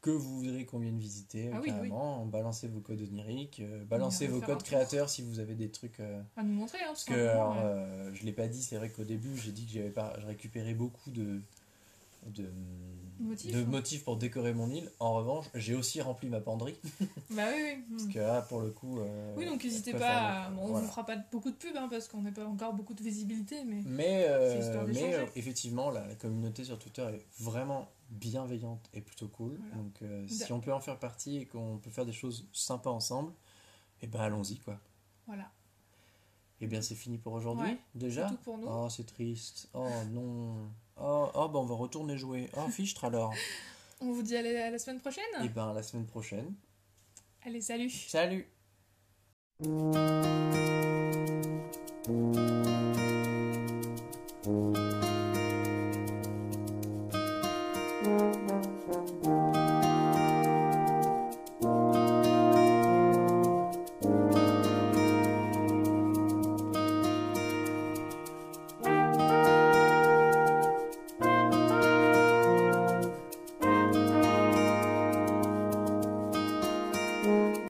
[0.00, 4.40] que vous voudrez qu'on vienne visiter, Ah oui, carrément, balancez vos codes oniriques, balancez vos
[4.40, 6.00] codes créateurs si vous avez des trucs.
[6.36, 8.14] à nous montrer hein, tout Parce que, simplement, alors, ouais.
[8.14, 10.72] je l'ai pas dit, c'est vrai qu'au début, j'ai dit que j'avais pas, je récupérais
[10.72, 11.42] beaucoup de,
[12.26, 13.64] de, hein.
[13.66, 14.90] motifs pour décorer mon île.
[14.98, 16.78] En revanche, j'ai aussi rempli ma penderie.
[17.30, 18.12] bah oui oui Parce hmm.
[18.12, 19.00] que là, pour le coup.
[19.00, 20.52] euh, oui donc n'hésitez pas à...
[20.52, 23.02] on vous fera pas beaucoup de pub hein, parce qu'on n'a pas encore beaucoup de
[23.02, 28.88] visibilité mais Mais, euh, mais euh, effectivement, la, la communauté sur Twitter est vraiment bienveillante
[28.92, 29.56] et plutôt cool.
[29.58, 29.74] Voilà.
[29.76, 32.48] Donc, euh, si Da- on peut en faire partie et qu'on peut faire des choses
[32.52, 33.32] sympas ensemble,
[34.02, 34.78] et ben allons-y, quoi.
[35.26, 35.50] voilà
[36.60, 39.68] Et bien, c'est fini pour aujourd'hui, Ouais, déjà c'est tout pour nous Oh, c'est triste.
[39.74, 40.70] Oh non.
[41.02, 42.48] Oh, oh, bah on va retourner jouer.
[42.56, 43.32] Oh, fichtre alors.
[44.00, 45.24] on vous dit à la, à la semaine prochaine?
[45.42, 46.54] Et ben, à la semaine prochaine.
[47.44, 48.46] allez salut Salut
[54.42, 54.89] Thank